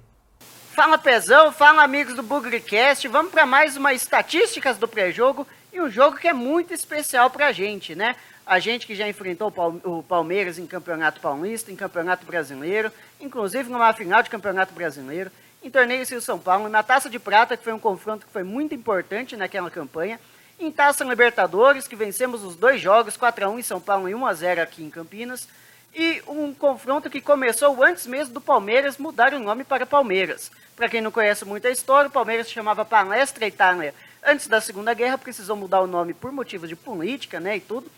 Fala 0.73 0.97
Pezão, 0.97 1.51
fala 1.51 1.83
amigos 1.83 2.15
do 2.15 2.21
Bugrecast, 2.21 3.07
vamos 3.07 3.31
para 3.31 3.45
mais 3.45 3.75
uma 3.75 3.93
estatísticas 3.93 4.77
do 4.77 4.87
pré-jogo 4.87 5.47
e 5.73 5.81
um 5.81 5.89
jogo 5.89 6.17
que 6.17 6.27
é 6.27 6.33
muito 6.33 6.73
especial 6.73 7.29
para 7.29 7.47
a 7.47 7.51
gente, 7.51 7.95
né? 7.95 8.15
A 8.45 8.59
gente 8.59 8.85
que 8.85 8.93
já 8.93 9.07
enfrentou 9.09 9.51
o 9.83 10.03
Palmeiras 10.03 10.59
em 10.59 10.67
Campeonato 10.67 11.19
Paulista, 11.19 11.71
em 11.71 11.75
Campeonato 11.75 12.25
Brasileiro, 12.27 12.91
inclusive 13.19 13.71
numa 13.71 13.91
final 13.93 14.21
de 14.21 14.29
Campeonato 14.29 14.71
Brasileiro, 14.73 15.31
em 15.63 15.69
torneio 15.71 16.05
Rio 16.05 16.21
São 16.21 16.37
Paulo, 16.37 16.69
na 16.69 16.83
Taça 16.83 17.09
de 17.09 17.17
Prata, 17.17 17.57
que 17.57 17.63
foi 17.63 17.73
um 17.73 17.79
confronto 17.79 18.27
que 18.27 18.31
foi 18.31 18.43
muito 18.43 18.75
importante 18.75 19.35
naquela 19.35 19.71
campanha, 19.71 20.19
em 20.59 20.71
Taça 20.71 21.03
Libertadores, 21.03 21.87
que 21.87 21.95
vencemos 21.95 22.43
os 22.43 22.55
dois 22.55 22.81
jogos, 22.81 23.17
4 23.17 23.45
a 23.45 23.49
1 23.49 23.59
em 23.59 23.63
São 23.63 23.81
Paulo 23.81 24.07
e 24.07 24.15
1 24.15 24.25
a 24.25 24.33
0 24.33 24.61
aqui 24.61 24.83
em 24.83 24.89
Campinas, 24.89 25.47
e 25.93 26.21
um 26.27 26.53
confronto 26.53 27.09
que 27.09 27.21
começou 27.21 27.83
antes 27.83 28.05
mesmo 28.05 28.33
do 28.33 28.41
Palmeiras 28.41 28.97
mudar 28.97 29.33
o 29.33 29.39
nome 29.39 29.63
para 29.63 29.85
Palmeiras. 29.85 30.51
Para 30.75 30.89
quem 30.89 31.01
não 31.01 31.11
conhece 31.11 31.45
muito 31.45 31.67
a 31.67 31.71
história, 31.71 32.09
o 32.09 32.11
Palmeiras 32.11 32.47
se 32.47 32.53
chamava 32.53 32.83
Palestra 32.83 33.47
Itália 33.47 33.93
antes 34.25 34.47
da 34.47 34.59
Segunda 34.59 34.93
Guerra, 34.93 35.17
precisou 35.17 35.55
mudar 35.55 35.81
o 35.81 35.87
nome 35.87 36.13
por 36.13 36.31
motivos 36.31 36.67
de 36.67 36.75
política 36.75 37.39
né, 37.39 37.57
e 37.57 37.61
tudo. 37.61 37.89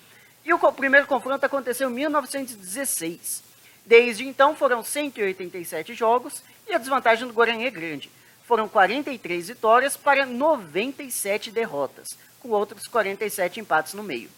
E 0.45 0.53
o 0.53 0.59
primeiro 0.71 1.07
confronto 1.07 1.45
aconteceu 1.45 1.89
em 1.89 1.93
1916. 1.93 3.43
Desde 3.85 4.27
então 4.27 4.55
foram 4.55 4.83
187 4.83 5.93
jogos 5.93 6.43
e 6.67 6.73
a 6.73 6.77
desvantagem 6.77 7.25
do 7.27 7.33
Guarani 7.33 7.65
é 7.65 7.69
grande. 7.69 8.11
Foram 8.45 8.67
43 8.67 9.47
vitórias 9.47 9.97
para 9.97 10.25
97 10.25 11.51
derrotas, 11.51 12.17
com 12.39 12.50
outros 12.50 12.88
47 12.88 13.60
empates 13.60 13.94
no 13.94 14.03
meio. 14.03 14.29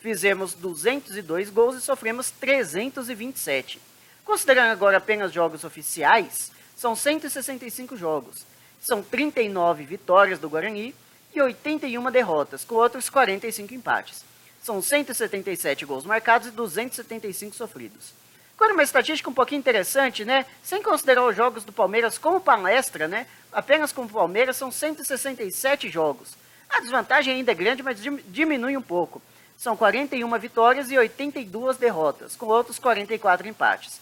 Fizemos 0.00 0.54
202 0.54 1.50
gols 1.50 1.76
e 1.76 1.80
sofremos 1.80 2.30
327. 2.30 3.80
Considerando 4.24 4.72
agora 4.72 4.96
apenas 4.96 5.32
jogos 5.32 5.64
oficiais, 5.64 6.50
são 6.76 6.96
165 6.96 7.96
jogos. 7.96 8.44
São 8.80 9.02
39 9.02 9.84
vitórias 9.84 10.38
do 10.38 10.50
Guarani 10.50 10.94
e 11.34 11.40
81 11.40 12.10
derrotas, 12.10 12.64
com 12.64 12.74
outros 12.74 13.08
45 13.08 13.74
empates. 13.74 14.24
São 14.62 14.82
177 14.82 15.84
gols 15.84 16.04
marcados 16.04 16.48
e 16.48 16.50
275 16.50 17.54
sofridos. 17.54 18.12
Agora 18.56 18.74
uma 18.74 18.82
estatística 18.82 19.28
um 19.30 19.34
pouquinho 19.34 19.58
interessante, 19.58 20.24
né? 20.24 20.46
Sem 20.62 20.82
considerar 20.82 21.24
os 21.24 21.34
jogos 21.34 21.64
do 21.64 21.72
Palmeiras 21.72 22.18
como 22.18 22.40
palestra, 22.40 23.08
né? 23.08 23.26
Apenas 23.52 23.92
com 23.92 24.02
o 24.02 24.08
Palmeiras 24.08 24.56
são 24.56 24.70
167 24.70 25.88
jogos. 25.88 26.36
A 26.72 26.80
desvantagem 26.80 27.34
ainda 27.34 27.52
é 27.52 27.54
grande, 27.54 27.82
mas 27.82 28.00
diminui 28.28 28.76
um 28.76 28.82
pouco. 28.82 29.20
São 29.58 29.76
41 29.76 30.38
vitórias 30.38 30.90
e 30.90 30.98
82 30.98 31.76
derrotas, 31.76 32.34
com 32.34 32.46
outros 32.46 32.78
44 32.78 33.46
empates. 33.46 34.00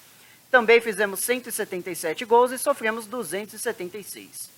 Também 0.50 0.80
fizemos 0.80 1.20
177 1.20 2.24
gols 2.24 2.52
e 2.52 2.58
sofremos 2.58 3.06
276. 3.06 4.48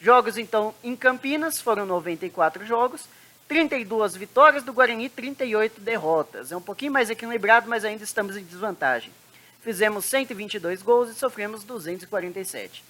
Jogos, 0.00 0.36
então, 0.36 0.74
em 0.82 0.96
Campinas 0.96 1.60
foram 1.60 1.86
94 1.86 2.66
jogos, 2.66 3.04
32 3.48 4.16
vitórias 4.16 4.62
do 4.62 4.72
Guarani, 4.72 5.08
38 5.08 5.80
derrotas. 5.80 6.52
É 6.52 6.56
um 6.56 6.62
pouquinho 6.62 6.92
mais 6.92 7.08
equilibrado, 7.08 7.68
mas 7.68 7.84
ainda 7.84 8.04
estamos 8.04 8.36
em 8.36 8.44
desvantagem. 8.44 9.12
Fizemos 9.62 10.04
122 10.06 10.82
gols 10.82 11.10
e 11.10 11.14
sofremos 11.14 11.64
247. 11.64 12.84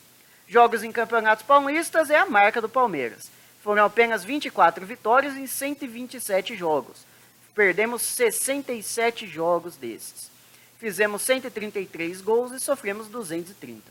Jogos 0.46 0.82
em 0.82 0.92
campeonatos 0.92 1.44
paulistas 1.44 2.10
é 2.10 2.16
a 2.16 2.26
marca 2.26 2.60
do 2.60 2.68
Palmeiras. 2.68 3.30
Foram 3.62 3.84
apenas 3.84 4.24
24 4.24 4.84
vitórias 4.86 5.36
em 5.36 5.46
127 5.46 6.56
jogos 6.56 7.10
Perdemos 7.54 8.02
67 8.02 9.26
jogos 9.26 9.76
desses. 9.76 10.30
Fizemos 10.78 11.22
133 11.22 12.22
gols 12.22 12.52
e 12.52 12.60
sofremos 12.60 13.08
230. 13.08 13.82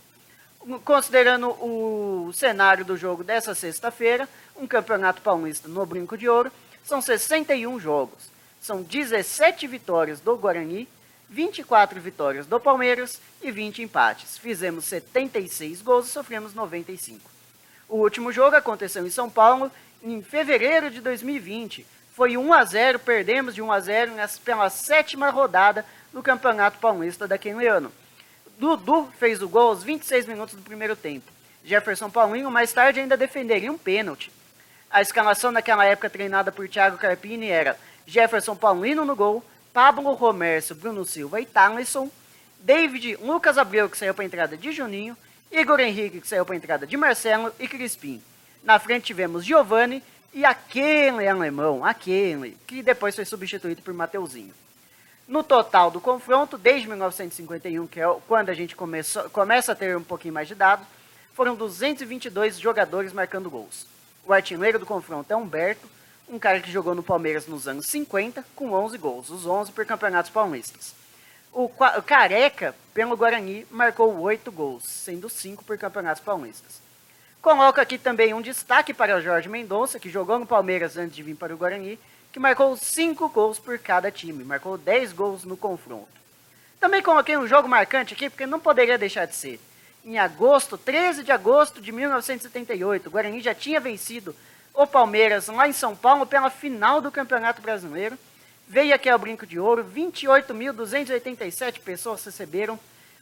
Considerando 0.84 1.50
o 1.50 2.32
cenário 2.34 2.84
do 2.84 2.98
jogo 2.98 3.24
dessa 3.24 3.54
sexta-feira, 3.54 4.28
um 4.56 4.66
campeonato 4.66 5.22
paulista 5.22 5.68
no 5.68 5.86
Brinco 5.86 6.18
de 6.18 6.28
Ouro, 6.28 6.52
são 6.84 7.02
61 7.02 7.80
jogos. 7.80 8.32
São 8.60 8.82
17 8.82 9.68
vitórias 9.68 10.20
do 10.20 10.36
Guarani, 10.36 10.88
24 11.30 12.02
vitórias 12.02 12.46
do 12.46 12.60
Palmeiras 12.60 13.22
e 13.42 13.52
20 13.52 13.84
empates. 13.84 14.38
Fizemos 14.38 14.86
76 14.86 15.82
gols 15.82 16.08
e 16.08 16.12
sofremos 16.12 16.54
95. 16.54 17.38
O 17.89 17.98
último 17.98 18.31
jogo 18.31 18.55
aconteceu 18.55 19.05
em 19.05 19.10
São 19.10 19.29
Paulo 19.29 19.72
em 20.03 20.22
fevereiro 20.22 20.89
de 20.89 21.01
2020, 21.01 21.86
foi 22.19 22.36
1 22.36 22.53
a 22.53 22.65
0 22.65 23.00
perdemos 23.00 23.55
de 23.55 23.62
1 23.62 23.72
a 23.72 23.79
0 23.79 24.12
pela 24.43 24.69
sétima 24.69 25.29
rodada 25.29 25.86
do 26.12 26.22
Campeonato 26.22 26.77
Paulista 26.77 27.27
daquele 27.27 27.65
ano. 27.65 27.91
Dudu 28.58 29.10
fez 29.17 29.41
o 29.41 29.48
gol 29.48 29.69
aos 29.69 29.84
26 29.84 30.25
minutos 30.25 30.53
do 30.53 30.62
primeiro 30.62 30.98
tempo. 30.98 31.31
Jefferson 31.63 32.10
Paulinho 32.10 32.51
mais 32.51 32.74
tarde 32.74 33.00
ainda 33.00 33.15
defenderia 33.15 33.72
um 33.72 33.77
pênalti. 33.77 34.31
A 34.91 35.01
escalação 35.01 35.50
naquela 35.50 35.86
época 35.86 36.10
treinada 36.10 36.51
por 36.51 36.67
Thiago 36.67 36.98
Carpini 36.98 37.48
era 37.48 37.79
Jefferson 38.05 38.55
Paulino 38.55 39.05
no 39.05 39.15
gol, 39.15 39.41
Pablo 39.74 40.12
Romércio, 40.13 40.75
Bruno 40.75 41.05
Silva 41.05 41.39
e 41.39 41.46
Thaleson, 41.46 42.10
David 42.60 43.17
Lucas 43.22 43.58
Abreu, 43.58 43.89
que 43.89 43.98
saiu 43.98 44.13
para 44.13 44.25
a 44.25 44.27
entrada 44.27 44.58
de 44.58 44.74
Juninho, 44.74 45.15
Igor 45.51 45.79
Henrique, 45.79 46.22
que 46.22 46.27
saiu 46.27 46.46
para 46.46 46.56
a 46.56 46.58
entrada 46.58 46.88
de 46.88 46.96
Marcelo 46.96 47.51
e 47.60 47.68
Crispim. 47.68 48.22
Na 48.63 48.77
frente 48.79 49.06
tivemos 49.06 49.44
Giovani, 49.44 50.03
e 50.32 50.46
aquele 50.46 51.27
alemão, 51.27 51.84
aquele, 51.84 52.56
que 52.68 52.84
depois 52.84 53.15
foi 53.15 53.25
substituído 53.25 53.82
por 53.82 53.94
Mateuzinho. 53.94 54.53
No 55.27 55.44
total 55.44 55.91
do 55.91 56.00
confronto, 56.01 56.58
desde 56.58 56.88
1951, 56.88 57.88
que 57.88 58.00
é 58.00 58.06
quando 58.27 58.50
a 58.50 58.53
gente 58.53 58.75
começou, 58.75 59.29
começa 59.29 59.72
a 59.72 59.75
ter 59.75 59.96
um 59.96 60.03
pouquinho 60.03 60.34
mais 60.34 60.48
de 60.48 60.56
dados, 60.56 60.86
foram 61.34 61.56
222 61.56 62.60
jogadores 62.60 63.13
marcando 63.13 63.50
gols. 63.50 63.88
O 64.25 64.34
artilheiro 64.34 64.77
do 64.77 64.86
confronto 64.86 65.32
é 65.32 65.36
Humberto, 65.36 65.88
um 66.27 66.38
cara 66.38 66.60
que 66.60 66.72
jogou 66.72 66.94
no 66.94 67.01
Palmeiras 67.01 67.48
nos 67.48 67.68
anos 67.68 67.88
50, 67.88 68.46
com 68.56 68.72
11 68.72 68.98
gols, 68.98 69.29
os 69.29 69.46
11 69.46 69.72
por 69.72 69.86
campeonatos 69.86 70.29
paulistas. 70.29 70.94
O 71.51 71.70
Careca, 72.06 72.75
pelo 73.00 73.15
Guarani, 73.15 73.65
marcou 73.72 74.20
8 74.20 74.51
gols, 74.51 74.84
sendo 74.84 75.29
5 75.29 75.63
por 75.63 75.77
campeonatos 75.77 76.22
paulistas. 76.22 76.82
Coloco 77.41 77.79
aqui 77.79 77.98
também 77.98 78.34
um 78.34 78.41
destaque 78.41 78.94
para 78.94 79.15
o 79.15 79.22
Jorge 79.22 79.48
Mendonça, 79.48 79.98
que 79.98 80.10
jogou 80.10 80.38
no 80.38 80.46
Palmeiras 80.46 80.98
antes 80.98 81.15
de 81.15 81.24
vir 81.24 81.36
para 81.36 81.53
o 81.53 81.58
Guarani, 81.58 81.98
que 82.29 82.41
marcou 82.41 82.75
5 82.75 83.29
gols 83.29 83.58
por 83.58 83.79
cada 83.79 84.12
time, 84.12 84.44
marcou 84.44 84.77
10 84.77 85.13
gols 85.13 85.46
no 85.46 85.56
confronto. 85.56 86.10
Também 86.77 87.01
coloquei 87.01 87.38
um 87.38 87.48
jogo 87.48 87.70
marcante 87.70 88.13
aqui, 88.13 88.29
porque 88.29 88.46
não 88.46 88.60
poderia 88.60 88.98
deixar 88.98 89.25
de 89.25 89.36
ser. 89.38 89.62
Em 90.03 90.20
agosto, 90.20 90.77
13 90.77 91.24
de 91.24 91.32
agosto 91.32 91.79
de 91.79 91.94
1978, 91.94 93.08
o 93.08 93.12
Guarani 93.12 93.39
já 93.39 93.56
tinha 93.56 93.79
vencido 93.79 94.36
o 94.74 94.86
Palmeiras 94.86 95.48
lá 95.48 95.70
em 95.70 95.74
São 95.74 95.96
Paulo 95.96 96.25
pela 96.25 96.50
final 96.50 97.00
do 97.00 97.10
Campeonato 97.10 97.62
Brasileiro. 97.62 98.20
Veio 98.68 98.94
aqui 98.94 99.08
ao 99.08 99.18
Brinco 99.18 99.48
de 99.48 99.58
Ouro, 99.58 99.86
28.287 99.86 101.79
pessoas 101.79 102.25
receberam 102.25 102.77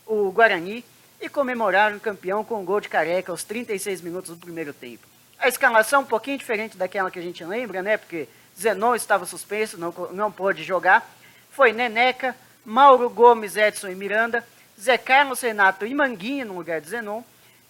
o 0.07 0.31
Guarani 0.31 0.83
e 1.19 1.27
comemoraram 1.27 1.97
o 1.97 1.99
campeão 1.99 2.43
com 2.43 2.61
um 2.61 2.65
gol 2.65 2.79
de 2.79 2.89
careca 2.89 3.31
aos 3.31 3.43
36 3.43 4.01
minutos 4.01 4.31
do 4.31 4.37
primeiro 4.37 4.73
tempo. 4.73 5.07
A 5.39 5.47
escalação 5.47 6.01
um 6.01 6.05
pouquinho 6.05 6.37
diferente 6.37 6.77
daquela 6.77 7.11
que 7.11 7.19
a 7.19 7.21
gente 7.21 7.43
lembra, 7.43 7.81
né? 7.81 7.97
Porque 7.97 8.27
Zenon 8.59 8.95
estava 8.95 9.25
suspenso, 9.25 9.77
não, 9.77 9.91
não 10.11 10.31
pôde 10.31 10.63
jogar. 10.63 11.07
Foi 11.51 11.71
Neneca, 11.71 12.35
Mauro 12.65 13.09
Gomes, 13.09 13.55
Edson 13.55 13.89
e 13.89 13.95
Miranda, 13.95 14.43
Zé 14.79 14.97
Carlos 14.97 15.41
Renato 15.41 15.85
e 15.85 15.93
Manguinha 15.93 16.45
no 16.45 16.55
lugar 16.55 16.81
de 16.81 16.89
Zenon, 16.89 17.21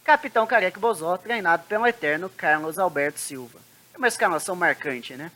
Capitão 0.04 0.48
Careca 0.48 0.80
Bozó, 0.80 1.18
treinado 1.18 1.64
pelo 1.68 1.86
eterno 1.86 2.30
Carlos 2.30 2.80
Alberto 2.80 3.20
Silva. 3.20 3.60
É 3.94 3.98
uma 3.98 4.08
escalação 4.08 4.56
marcante, 4.56 5.16
né? 5.16 5.32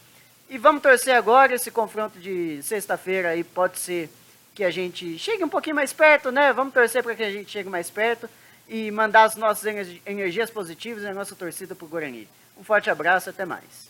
E 0.50 0.58
vamos 0.58 0.81
torcer 0.81 1.15
agora, 1.15 1.55
esse 1.55 1.72
confronto 1.72 2.20
de 2.20 2.62
sexta-feira 2.63 3.29
aí 3.29 3.43
pode 3.43 3.79
ser 3.79 4.10
que 4.53 4.63
a 4.63 4.72
gente 4.72 5.17
chegue 5.17 5.43
um 5.43 5.50
pouquinho 5.50 5.75
mais 5.75 5.93
perto, 5.93 6.31
né? 6.31 6.51
Vamos 6.53 6.74
torcer 6.74 7.03
para 7.03 7.15
que 7.15 7.24
a 7.24 7.31
gente 7.31 7.50
chegue 7.50 7.70
mais 7.70 7.89
perto 7.89 8.29
e 8.67 8.91
mandar 8.91 9.24
as 9.24 9.36
nossas 9.36 9.65
energias 10.05 10.50
positivas 10.50 11.03
e 11.03 11.08
a 11.08 11.13
nossa 11.13 11.36
torcida 11.36 11.75
para 11.75 11.86
o 11.86 11.88
Guarani. 11.88 12.27
Um 12.58 12.63
forte 12.63 12.89
abraço, 12.89 13.29
até 13.29 13.46
mais. 13.46 13.89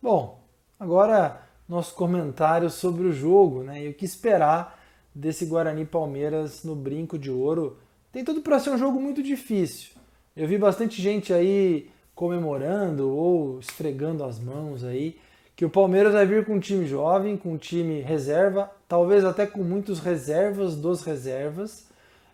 Bom, 0.00 0.42
agora 0.78 1.42
nosso 1.68 1.94
comentário 1.94 2.70
sobre 2.70 3.06
o 3.06 3.12
jogo, 3.12 3.62
né? 3.62 3.84
E 3.84 3.88
o 3.88 3.94
que 3.94 4.04
esperar 4.04 4.78
desse 5.14 5.44
Guarani 5.44 5.84
Palmeiras 5.84 6.64
no 6.64 6.74
Brinco 6.74 7.18
de 7.18 7.30
Ouro. 7.30 7.78
Tem 8.10 8.24
tudo 8.24 8.40
para 8.40 8.58
ser 8.58 8.70
um 8.70 8.78
jogo 8.78 9.00
muito 9.00 9.22
difícil. 9.22 9.90
Eu 10.34 10.46
vi 10.46 10.56
bastante 10.56 11.02
gente 11.02 11.32
aí 11.32 11.90
comemorando 12.18 13.14
ou 13.14 13.60
esfregando 13.60 14.24
as 14.24 14.40
mãos 14.40 14.82
aí, 14.82 15.16
que 15.54 15.64
o 15.64 15.70
Palmeiras 15.70 16.14
vai 16.14 16.26
vir 16.26 16.44
com 16.44 16.54
um 16.54 16.58
time 16.58 16.84
jovem, 16.84 17.36
com 17.36 17.52
um 17.52 17.56
time 17.56 18.00
reserva, 18.00 18.68
talvez 18.88 19.24
até 19.24 19.46
com 19.46 19.62
muitos 19.62 20.00
reservas 20.00 20.74
dos 20.74 21.04
reservas, 21.04 21.86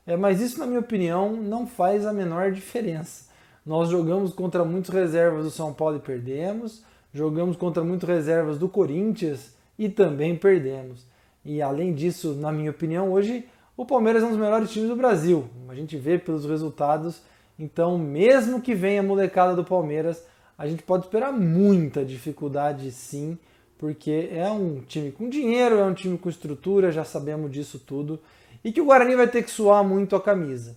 é, 0.06 0.16
mas 0.16 0.40
isso, 0.40 0.58
na 0.58 0.66
minha 0.66 0.80
opinião, 0.80 1.36
não 1.36 1.66
faz 1.66 2.06
a 2.06 2.14
menor 2.14 2.50
diferença. 2.50 3.26
Nós 3.64 3.90
jogamos 3.90 4.32
contra 4.32 4.64
muitos 4.64 4.88
reservas 4.88 5.44
do 5.44 5.50
São 5.50 5.70
Paulo 5.70 5.96
e 5.96 6.00
perdemos, 6.00 6.82
jogamos 7.12 7.54
contra 7.54 7.84
muitos 7.84 8.08
reservas 8.08 8.58
do 8.58 8.70
Corinthians 8.70 9.54
e 9.78 9.90
também 9.90 10.34
perdemos. 10.34 11.04
E 11.44 11.60
além 11.60 11.92
disso, 11.92 12.32
na 12.32 12.50
minha 12.50 12.70
opinião, 12.70 13.12
hoje 13.12 13.46
o 13.76 13.84
Palmeiras 13.84 14.22
é 14.22 14.26
um 14.26 14.30
dos 14.30 14.40
melhores 14.40 14.70
times 14.70 14.88
do 14.88 14.96
Brasil. 14.96 15.44
A 15.68 15.74
gente 15.74 15.94
vê 15.98 16.18
pelos 16.18 16.46
resultados. 16.46 17.20
Então, 17.58 17.96
mesmo 17.98 18.60
que 18.60 18.74
venha 18.74 19.00
a 19.00 19.04
molecada 19.04 19.54
do 19.54 19.64
Palmeiras, 19.64 20.24
a 20.58 20.66
gente 20.66 20.82
pode 20.82 21.06
esperar 21.06 21.32
muita 21.32 22.04
dificuldade 22.04 22.90
sim, 22.90 23.38
porque 23.78 24.28
é 24.32 24.50
um 24.50 24.80
time 24.80 25.12
com 25.12 25.28
dinheiro, 25.28 25.78
é 25.78 25.84
um 25.84 25.94
time 25.94 26.16
com 26.16 26.28
estrutura, 26.28 26.92
já 26.92 27.04
sabemos 27.04 27.50
disso 27.50 27.78
tudo. 27.78 28.20
E 28.64 28.72
que 28.72 28.80
o 28.80 28.86
Guarani 28.86 29.14
vai 29.14 29.28
ter 29.28 29.42
que 29.42 29.50
suar 29.50 29.84
muito 29.84 30.16
a 30.16 30.20
camisa, 30.20 30.76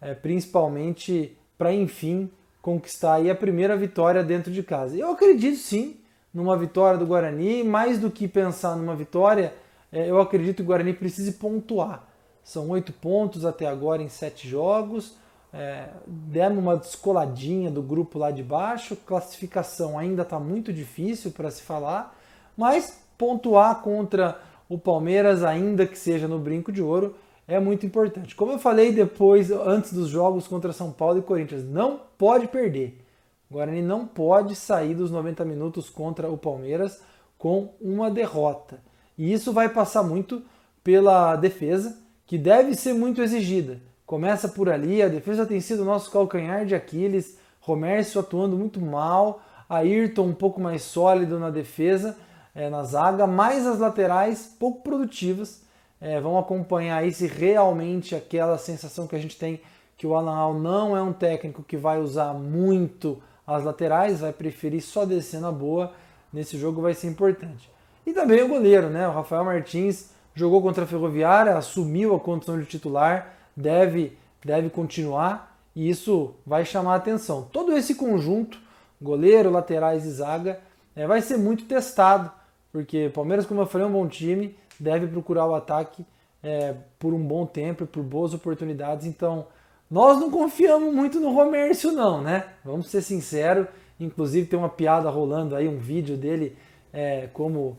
é, 0.00 0.14
principalmente 0.14 1.36
para, 1.58 1.72
enfim, 1.72 2.30
conquistar 2.62 3.14
aí 3.14 3.30
a 3.30 3.34
primeira 3.34 3.76
vitória 3.76 4.22
dentro 4.22 4.52
de 4.52 4.62
casa. 4.62 4.96
Eu 4.96 5.10
acredito 5.10 5.56
sim 5.56 5.96
numa 6.32 6.56
vitória 6.56 6.98
do 6.98 7.06
Guarani, 7.06 7.62
mais 7.62 7.98
do 7.98 8.10
que 8.10 8.26
pensar 8.26 8.76
numa 8.76 8.96
vitória, 8.96 9.54
é, 9.92 10.10
eu 10.10 10.20
acredito 10.20 10.56
que 10.56 10.62
o 10.62 10.66
Guarani 10.66 10.92
precise 10.92 11.32
pontuar. 11.32 12.08
São 12.42 12.68
oito 12.70 12.92
pontos 12.92 13.44
até 13.44 13.66
agora 13.66 14.02
em 14.02 14.08
sete 14.08 14.48
jogos. 14.48 15.16
É, 15.56 15.86
demos 16.04 16.58
uma 16.58 16.76
descoladinha 16.76 17.70
do 17.70 17.80
grupo 17.80 18.18
lá 18.18 18.32
de 18.32 18.42
baixo. 18.42 18.96
Classificação 18.96 19.96
ainda 19.96 20.22
está 20.22 20.40
muito 20.40 20.72
difícil 20.72 21.30
para 21.30 21.48
se 21.48 21.62
falar, 21.62 22.18
mas 22.56 23.00
pontuar 23.16 23.80
contra 23.80 24.40
o 24.68 24.76
Palmeiras, 24.76 25.44
ainda 25.44 25.86
que 25.86 25.96
seja 25.96 26.26
no 26.26 26.40
brinco 26.40 26.72
de 26.72 26.82
ouro, 26.82 27.14
é 27.46 27.60
muito 27.60 27.86
importante. 27.86 28.34
Como 28.34 28.50
eu 28.50 28.58
falei 28.58 28.90
depois, 28.90 29.52
antes 29.52 29.92
dos 29.92 30.08
jogos 30.08 30.48
contra 30.48 30.72
São 30.72 30.90
Paulo 30.90 31.20
e 31.20 31.22
Corinthians, 31.22 31.62
não 31.62 32.00
pode 32.18 32.48
perder. 32.48 33.00
O 33.48 33.54
Guarani 33.54 33.82
não 33.82 34.06
pode 34.06 34.56
sair 34.56 34.94
dos 34.94 35.10
90 35.12 35.44
minutos 35.44 35.88
contra 35.88 36.28
o 36.28 36.36
Palmeiras 36.36 37.00
com 37.38 37.74
uma 37.80 38.10
derrota. 38.10 38.80
E 39.16 39.32
isso 39.32 39.52
vai 39.52 39.68
passar 39.68 40.02
muito 40.02 40.42
pela 40.82 41.36
defesa, 41.36 41.96
que 42.26 42.36
deve 42.36 42.74
ser 42.74 42.94
muito 42.94 43.22
exigida. 43.22 43.80
Começa 44.14 44.46
por 44.46 44.68
ali, 44.68 45.02
a 45.02 45.08
defesa 45.08 45.44
tem 45.44 45.60
sido 45.60 45.82
o 45.82 45.84
nosso 45.84 46.08
calcanhar 46.08 46.64
de 46.64 46.72
Aquiles, 46.72 47.36
Romércio 47.58 48.20
atuando 48.20 48.56
muito 48.56 48.80
mal, 48.80 49.42
Ayrton 49.68 50.26
um 50.26 50.32
pouco 50.32 50.60
mais 50.60 50.82
sólido 50.82 51.36
na 51.40 51.50
defesa, 51.50 52.16
é, 52.54 52.70
na 52.70 52.84
zaga, 52.84 53.26
mais 53.26 53.66
as 53.66 53.80
laterais 53.80 54.54
pouco 54.56 54.84
produtivas. 54.84 55.64
É, 56.00 56.20
vamos 56.20 56.38
acompanhar 56.38 56.98
aí 56.98 57.12
se 57.12 57.26
realmente 57.26 58.14
aquela 58.14 58.56
sensação 58.56 59.08
que 59.08 59.16
a 59.16 59.18
gente 59.18 59.36
tem 59.36 59.60
que 59.96 60.06
o 60.06 60.14
Alan 60.14 60.36
Al 60.36 60.54
não 60.54 60.96
é 60.96 61.02
um 61.02 61.12
técnico 61.12 61.64
que 61.64 61.76
vai 61.76 61.98
usar 61.98 62.32
muito 62.34 63.20
as 63.44 63.64
laterais, 63.64 64.20
vai 64.20 64.32
preferir 64.32 64.80
só 64.80 65.04
descer 65.04 65.40
na 65.40 65.50
boa. 65.50 65.92
Nesse 66.32 66.56
jogo 66.56 66.80
vai 66.80 66.94
ser 66.94 67.08
importante. 67.08 67.68
E 68.06 68.12
também 68.12 68.40
o 68.44 68.48
goleiro, 68.48 68.88
né? 68.88 69.08
O 69.08 69.12
Rafael 69.12 69.44
Martins 69.44 70.10
jogou 70.36 70.62
contra 70.62 70.84
a 70.84 70.86
Ferroviária, 70.86 71.56
assumiu 71.56 72.14
a 72.14 72.20
condição 72.20 72.56
de 72.56 72.64
titular, 72.64 73.34
deve, 73.56 74.16
deve 74.44 74.70
continuar 74.70 75.58
e 75.74 75.88
isso 75.88 76.34
vai 76.46 76.64
chamar 76.64 76.96
atenção. 76.96 77.48
Todo 77.52 77.76
esse 77.76 77.94
conjunto, 77.94 78.58
goleiro, 79.00 79.50
laterais 79.50 80.04
e 80.04 80.10
zaga, 80.10 80.60
é, 80.94 81.06
vai 81.06 81.20
ser 81.20 81.36
muito 81.36 81.64
testado, 81.64 82.30
porque 82.72 83.10
Palmeiras, 83.12 83.46
como 83.46 83.60
eu 83.60 83.66
falei, 83.66 83.86
é 83.86 83.90
um 83.90 83.92
bom 83.92 84.06
time, 84.06 84.56
deve 84.78 85.06
procurar 85.06 85.46
o 85.46 85.54
ataque 85.54 86.04
é, 86.42 86.74
por 86.98 87.12
um 87.12 87.22
bom 87.22 87.46
tempo 87.46 87.86
por 87.86 88.02
boas 88.02 88.34
oportunidades. 88.34 89.06
Então, 89.06 89.46
nós 89.90 90.18
não 90.18 90.30
confiamos 90.30 90.94
muito 90.94 91.20
no 91.20 91.32
Romércio, 91.32 91.92
não, 91.92 92.20
né? 92.20 92.44
Vamos 92.64 92.88
ser 92.88 93.02
sinceros. 93.02 93.66
Inclusive, 93.98 94.46
tem 94.46 94.58
uma 94.58 94.68
piada 94.68 95.08
rolando 95.08 95.54
aí, 95.54 95.68
um 95.68 95.78
vídeo 95.78 96.16
dele 96.16 96.56
é, 96.92 97.28
como 97.32 97.76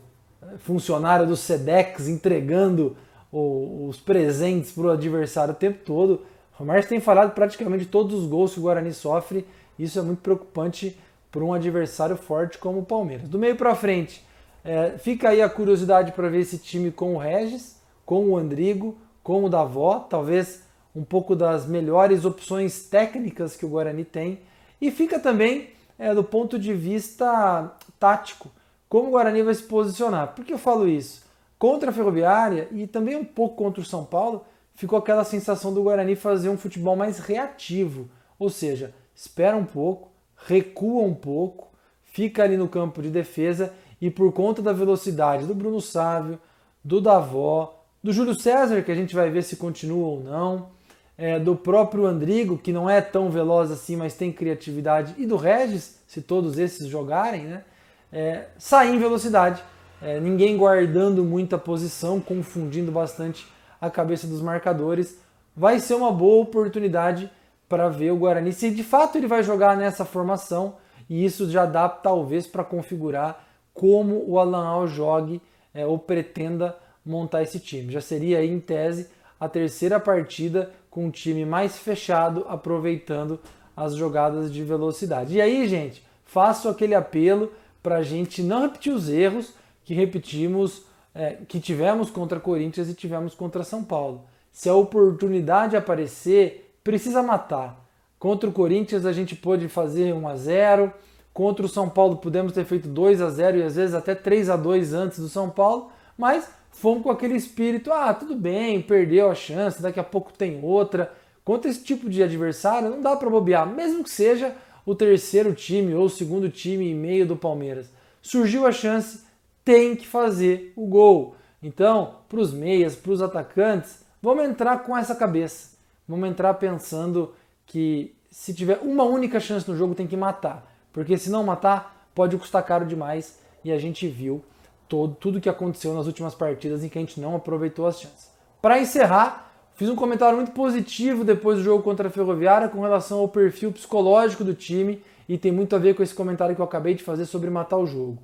funcionário 0.58 1.26
do 1.26 1.36
SEDEX 1.36 2.08
entregando 2.08 2.96
os 3.32 3.98
presentes 3.98 4.72
para 4.72 4.84
o 4.86 4.90
adversário 4.90 5.52
o 5.52 5.56
tempo 5.56 5.84
todo. 5.84 6.22
O 6.54 6.60
Romércio 6.60 6.88
tem 6.88 7.00
falado 7.00 7.34
praticamente 7.34 7.86
todos 7.86 8.14
os 8.14 8.26
gols 8.26 8.54
que 8.54 8.60
o 8.60 8.62
Guarani 8.62 8.92
sofre. 8.92 9.46
Isso 9.78 9.98
é 9.98 10.02
muito 10.02 10.20
preocupante 10.22 10.98
para 11.30 11.44
um 11.44 11.52
adversário 11.52 12.16
forte 12.16 12.56
como 12.58 12.80
o 12.80 12.84
Palmeiras. 12.84 13.28
Do 13.28 13.38
meio 13.38 13.56
para 13.56 13.74
frente, 13.74 14.24
é, 14.64 14.96
fica 14.98 15.28
aí 15.28 15.42
a 15.42 15.48
curiosidade 15.48 16.12
para 16.12 16.28
ver 16.28 16.40
esse 16.40 16.58
time 16.58 16.90
com 16.90 17.14
o 17.14 17.18
Regis, 17.18 17.80
com 18.04 18.30
o 18.30 18.36
Andrigo, 18.36 18.96
com 19.22 19.44
o 19.44 19.50
Davó, 19.50 20.00
talvez 20.00 20.62
um 20.94 21.04
pouco 21.04 21.36
das 21.36 21.66
melhores 21.66 22.24
opções 22.24 22.88
técnicas 22.88 23.54
que 23.54 23.66
o 23.66 23.68
Guarani 23.68 24.04
tem. 24.04 24.40
E 24.80 24.90
fica 24.90 25.18
também 25.18 25.70
é, 25.98 26.14
do 26.14 26.24
ponto 26.24 26.58
de 26.58 26.72
vista 26.72 27.76
tático 27.98 28.50
como 28.88 29.08
o 29.08 29.10
Guarani 29.12 29.42
vai 29.42 29.54
se 29.54 29.64
posicionar. 29.64 30.34
Por 30.34 30.44
que 30.44 30.52
eu 30.52 30.58
falo 30.58 30.88
isso? 30.88 31.25
Contra 31.58 31.90
a 31.90 31.92
Ferroviária 31.92 32.68
e 32.70 32.86
também 32.86 33.16
um 33.16 33.24
pouco 33.24 33.56
contra 33.56 33.80
o 33.80 33.84
São 33.84 34.04
Paulo, 34.04 34.44
ficou 34.74 34.98
aquela 34.98 35.24
sensação 35.24 35.72
do 35.72 35.82
Guarani 35.82 36.14
fazer 36.14 36.48
um 36.48 36.58
futebol 36.58 36.96
mais 36.96 37.18
reativo. 37.18 38.08
Ou 38.38 38.50
seja, 38.50 38.94
espera 39.14 39.56
um 39.56 39.64
pouco, 39.64 40.10
recua 40.36 41.02
um 41.02 41.14
pouco, 41.14 41.68
fica 42.04 42.42
ali 42.42 42.56
no 42.56 42.68
campo 42.68 43.00
de 43.00 43.08
defesa 43.08 43.72
e 44.00 44.10
por 44.10 44.32
conta 44.32 44.60
da 44.60 44.72
velocidade 44.72 45.46
do 45.46 45.54
Bruno 45.54 45.80
Sávio, 45.80 46.38
do 46.84 47.00
Davó, 47.00 47.82
do 48.02 48.12
Júlio 48.12 48.38
César, 48.38 48.82
que 48.82 48.92
a 48.92 48.94
gente 48.94 49.14
vai 49.14 49.30
ver 49.30 49.42
se 49.42 49.56
continua 49.56 50.06
ou 50.06 50.20
não, 50.22 50.68
é, 51.16 51.38
do 51.38 51.56
próprio 51.56 52.04
Andrigo, 52.04 52.58
que 52.58 52.72
não 52.72 52.88
é 52.88 53.00
tão 53.00 53.30
veloz 53.30 53.70
assim, 53.70 53.96
mas 53.96 54.14
tem 54.14 54.30
criatividade, 54.30 55.14
e 55.16 55.26
do 55.26 55.36
Regis, 55.36 55.98
se 56.06 56.20
todos 56.20 56.58
esses 56.58 56.86
jogarem, 56.86 57.44
né? 57.44 57.64
é, 58.12 58.46
sair 58.58 58.94
em 58.94 58.98
velocidade. 58.98 59.62
É, 60.06 60.20
ninguém 60.20 60.56
guardando 60.56 61.24
muita 61.24 61.58
posição, 61.58 62.20
confundindo 62.20 62.92
bastante 62.92 63.44
a 63.80 63.90
cabeça 63.90 64.24
dos 64.24 64.40
marcadores. 64.40 65.18
Vai 65.56 65.80
ser 65.80 65.94
uma 65.94 66.12
boa 66.12 66.44
oportunidade 66.44 67.28
para 67.68 67.88
ver 67.88 68.12
o 68.12 68.16
Guarani 68.16 68.52
se 68.52 68.70
de 68.70 68.84
fato 68.84 69.18
ele 69.18 69.26
vai 69.26 69.42
jogar 69.42 69.76
nessa 69.76 70.04
formação 70.04 70.76
e 71.10 71.24
isso 71.24 71.50
já 71.50 71.66
dá 71.66 71.88
talvez 71.88 72.46
para 72.46 72.62
configurar 72.62 73.44
como 73.74 74.22
o 74.28 74.38
Alan 74.38 74.64
Al 74.64 74.86
jogue 74.86 75.42
é, 75.74 75.84
ou 75.84 75.98
pretenda 75.98 76.78
montar 77.04 77.42
esse 77.42 77.58
time. 77.58 77.92
Já 77.92 78.00
seria 78.00 78.44
em 78.44 78.60
tese 78.60 79.08
a 79.40 79.48
terceira 79.48 79.98
partida 79.98 80.70
com 80.88 81.06
um 81.06 81.10
time 81.10 81.44
mais 81.44 81.78
fechado, 81.78 82.46
aproveitando 82.48 83.40
as 83.76 83.96
jogadas 83.96 84.52
de 84.52 84.62
velocidade. 84.62 85.34
E 85.34 85.40
aí, 85.40 85.68
gente, 85.68 86.06
faço 86.24 86.68
aquele 86.68 86.94
apelo 86.94 87.50
para 87.82 87.96
a 87.96 88.02
gente 88.04 88.40
não 88.40 88.62
repetir 88.62 88.92
os 88.92 89.08
erros 89.08 89.52
que 89.86 89.94
repetimos, 89.94 90.82
é, 91.14 91.38
que 91.48 91.60
tivemos 91.60 92.10
contra 92.10 92.40
Corinthians 92.40 92.90
e 92.90 92.94
tivemos 92.94 93.34
contra 93.34 93.62
São 93.62 93.84
Paulo. 93.84 94.24
Se 94.52 94.68
a 94.68 94.74
oportunidade 94.74 95.76
aparecer, 95.76 96.74
precisa 96.82 97.22
matar. 97.22 97.86
Contra 98.18 98.50
o 98.50 98.52
Corinthians 98.52 99.06
a 99.06 99.12
gente 99.12 99.36
pôde 99.36 99.68
fazer 99.68 100.12
1 100.12 100.28
a 100.28 100.36
0, 100.36 100.92
contra 101.32 101.64
o 101.64 101.68
São 101.68 101.88
Paulo 101.88 102.16
pudemos 102.16 102.52
ter 102.52 102.64
feito 102.64 102.88
2 102.88 103.22
a 103.22 103.30
0 103.30 103.58
e 103.58 103.62
às 103.62 103.76
vezes 103.76 103.94
até 103.94 104.14
3 104.14 104.50
a 104.50 104.56
2 104.56 104.92
antes 104.92 105.20
do 105.20 105.28
São 105.28 105.48
Paulo, 105.48 105.92
mas 106.18 106.50
fomos 106.72 107.04
com 107.04 107.10
aquele 107.10 107.36
espírito, 107.36 107.92
ah, 107.92 108.12
tudo 108.12 108.34
bem, 108.34 108.82
perdeu 108.82 109.30
a 109.30 109.34
chance, 109.36 109.80
daqui 109.80 110.00
a 110.00 110.04
pouco 110.04 110.32
tem 110.32 110.58
outra. 110.64 111.12
Contra 111.44 111.70
esse 111.70 111.84
tipo 111.84 112.10
de 112.10 112.24
adversário 112.24 112.90
não 112.90 113.00
dá 113.00 113.14
para 113.14 113.30
bobear, 113.30 113.68
mesmo 113.68 114.02
que 114.02 114.10
seja 114.10 114.52
o 114.84 114.96
terceiro 114.96 115.54
time 115.54 115.94
ou 115.94 116.06
o 116.06 116.10
segundo 116.10 116.50
time 116.50 116.90
e 116.90 116.94
meio 116.94 117.24
do 117.24 117.36
Palmeiras. 117.36 117.88
Surgiu 118.20 118.66
a 118.66 118.72
chance, 118.72 119.25
tem 119.66 119.96
que 119.96 120.06
fazer 120.06 120.72
o 120.76 120.86
gol. 120.86 121.34
Então, 121.60 122.20
para 122.28 122.38
os 122.38 122.52
meias, 122.54 122.94
para 122.94 123.10
os 123.10 123.20
atacantes, 123.20 124.04
vamos 124.22 124.44
entrar 124.44 124.84
com 124.84 124.96
essa 124.96 125.12
cabeça. 125.12 125.76
Vamos 126.08 126.28
entrar 126.28 126.54
pensando 126.54 127.34
que 127.66 128.14
se 128.30 128.54
tiver 128.54 128.78
uma 128.80 129.02
única 129.02 129.40
chance 129.40 129.68
no 129.68 129.76
jogo 129.76 129.92
tem 129.92 130.06
que 130.06 130.16
matar, 130.16 130.72
porque 130.92 131.18
se 131.18 131.28
não 131.30 131.42
matar 131.42 132.08
pode 132.14 132.36
custar 132.36 132.64
caro 132.64 132.86
demais 132.86 133.40
e 133.64 133.72
a 133.72 133.78
gente 133.78 134.06
viu 134.06 134.40
todo 134.88 135.16
tudo 135.16 135.40
que 135.40 135.48
aconteceu 135.48 135.92
nas 135.92 136.06
últimas 136.06 136.32
partidas 136.32 136.84
em 136.84 136.88
que 136.88 136.96
a 136.96 137.00
gente 137.00 137.20
não 137.20 137.34
aproveitou 137.34 137.88
as 137.88 138.00
chances. 138.00 138.30
Para 138.62 138.78
encerrar, 138.78 139.46
Fiz 139.76 139.90
um 139.90 139.94
comentário 139.94 140.36
muito 140.36 140.52
positivo 140.52 141.22
depois 141.22 141.58
do 141.58 141.64
jogo 141.64 141.82
contra 141.82 142.08
a 142.08 142.10
Ferroviária 142.10 142.66
com 142.66 142.80
relação 142.80 143.18
ao 143.18 143.28
perfil 143.28 143.70
psicológico 143.70 144.42
do 144.42 144.54
time 144.54 145.02
e 145.28 145.36
tem 145.36 145.52
muito 145.52 145.76
a 145.76 145.78
ver 145.78 145.94
com 145.94 146.02
esse 146.02 146.14
comentário 146.14 146.54
que 146.54 146.62
eu 146.62 146.64
acabei 146.64 146.94
de 146.94 147.04
fazer 147.04 147.26
sobre 147.26 147.50
matar 147.50 147.76
o 147.76 147.86
jogo. 147.86 148.16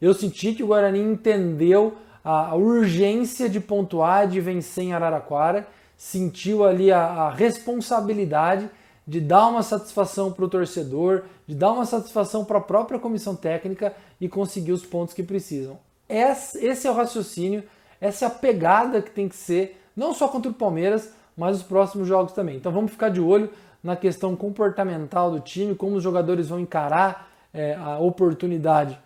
Eu 0.00 0.14
senti 0.14 0.54
que 0.54 0.62
o 0.62 0.68
Guarani 0.68 1.00
entendeu 1.00 1.96
a, 2.24 2.54
urgência 2.54 3.48
de 3.48 3.60
pontuar, 3.60 4.26
de 4.26 4.40
vencer 4.40 4.84
em 4.84 4.92
Araraquara, 4.92 5.66
sentiu 5.96 6.64
ali 6.64 6.90
a, 6.90 7.00
a 7.00 7.30
responsabilidade 7.30 8.70
de 9.06 9.20
dar 9.20 9.48
uma 9.48 9.62
satisfação 9.62 10.32
para 10.32 10.44
o 10.44 10.48
torcedor, 10.48 11.24
de 11.46 11.54
dar 11.54 11.72
uma 11.72 11.84
satisfação 11.84 12.44
para 12.44 12.58
a 12.58 12.62
própria 12.62 12.98
comissão 12.98 13.34
técnica 13.34 13.94
e 14.20 14.28
conseguir 14.28 14.72
os 14.72 14.84
pontos 14.86 15.12
que 15.12 15.22
precisam. 15.22 15.78
Esse 16.08 16.86
é 16.86 16.90
o 16.90 16.94
raciocínio, 16.94 17.62
essa 18.00 18.24
é 18.24 18.28
a 18.28 18.30
pegada 18.30 19.02
que 19.02 19.10
tem 19.10 19.28
que 19.28 19.36
ser 19.36 19.80
não 19.96 20.14
só 20.14 20.28
contra 20.28 20.50
o 20.50 20.54
Palmeiras, 20.54 21.12
mas 21.36 21.56
os 21.56 21.62
próximos 21.62 22.06
jogos 22.06 22.32
também. 22.32 22.56
Então 22.56 22.72
vamos 22.72 22.92
ficar 22.92 23.08
de 23.10 23.20
olho 23.20 23.50
na 23.82 23.96
questão 23.96 24.36
comportamental 24.36 25.30
do 25.30 25.40
time, 25.40 25.74
como 25.74 25.96
os 25.96 26.02
jogadores 26.02 26.48
vão 26.48 26.60
encarar 26.60 27.28
é, 27.52 27.74
a 27.74 27.98
oportunidade 27.98 28.98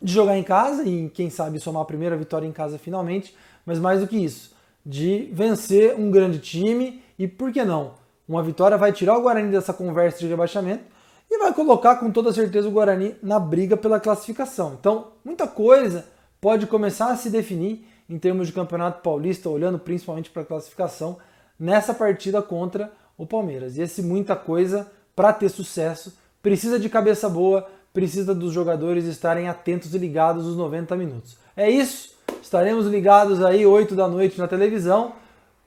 de 0.00 0.12
jogar 0.12 0.36
em 0.36 0.42
casa 0.42 0.84
e, 0.84 1.08
quem 1.08 1.30
sabe, 1.30 1.58
somar 1.58 1.82
a 1.82 1.86
primeira 1.86 2.16
vitória 2.16 2.46
em 2.46 2.52
casa 2.52 2.78
finalmente, 2.78 3.34
mas 3.64 3.78
mais 3.78 4.00
do 4.00 4.06
que 4.06 4.16
isso, 4.16 4.54
de 4.84 5.30
vencer 5.32 5.94
um 5.98 6.10
grande 6.10 6.38
time 6.38 7.02
e, 7.18 7.26
por 7.26 7.52
que 7.52 7.64
não, 7.64 7.94
uma 8.28 8.42
vitória 8.42 8.76
vai 8.76 8.92
tirar 8.92 9.16
o 9.16 9.22
Guarani 9.22 9.50
dessa 9.50 9.72
conversa 9.72 10.18
de 10.18 10.26
rebaixamento 10.26 10.84
e 11.30 11.38
vai 11.38 11.52
colocar 11.52 11.96
com 11.96 12.10
toda 12.10 12.32
certeza 12.32 12.68
o 12.68 12.72
Guarani 12.72 13.16
na 13.22 13.38
briga 13.38 13.76
pela 13.76 13.98
classificação. 13.98 14.76
Então, 14.78 15.08
muita 15.24 15.46
coisa 15.46 16.04
pode 16.40 16.66
começar 16.66 17.10
a 17.10 17.16
se 17.16 17.30
definir 17.30 17.86
em 18.08 18.18
termos 18.18 18.46
de 18.46 18.52
Campeonato 18.52 19.02
Paulista, 19.02 19.48
olhando 19.48 19.78
principalmente 19.78 20.30
para 20.30 20.42
a 20.42 20.46
classificação, 20.46 21.18
nessa 21.58 21.92
partida 21.92 22.40
contra 22.40 22.92
o 23.18 23.26
Palmeiras. 23.26 23.76
E 23.76 23.82
esse 23.82 24.02
muita 24.02 24.36
coisa, 24.36 24.90
para 25.14 25.32
ter 25.32 25.48
sucesso, 25.48 26.16
precisa 26.42 26.78
de 26.78 26.88
cabeça 26.88 27.28
boa, 27.28 27.66
precisa 27.96 28.34
dos 28.34 28.52
jogadores 28.52 29.06
estarem 29.06 29.48
atentos 29.48 29.94
e 29.94 29.98
ligados 29.98 30.46
os 30.46 30.54
90 30.54 30.94
minutos. 30.96 31.38
É 31.56 31.70
isso, 31.70 32.14
estaremos 32.42 32.86
ligados 32.86 33.42
aí 33.42 33.64
8 33.64 33.94
da 33.94 34.06
noite 34.06 34.38
na 34.38 34.46
televisão, 34.46 35.12